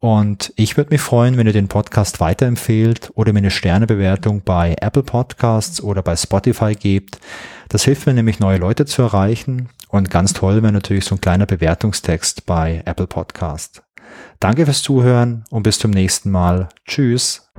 [0.00, 4.76] Und ich würde mich freuen, wenn ihr den Podcast weiterempfehlt oder mir eine Sternebewertung bei
[4.82, 7.18] Apple Podcasts oder bei Spotify gebt.
[7.70, 9.70] Das hilft mir nämlich, neue Leute zu erreichen.
[9.88, 13.82] Und ganz toll wäre natürlich so ein kleiner Bewertungstext bei Apple Podcast.
[14.38, 16.68] Danke fürs Zuhören und bis zum nächsten Mal.
[16.84, 17.50] Tschüss.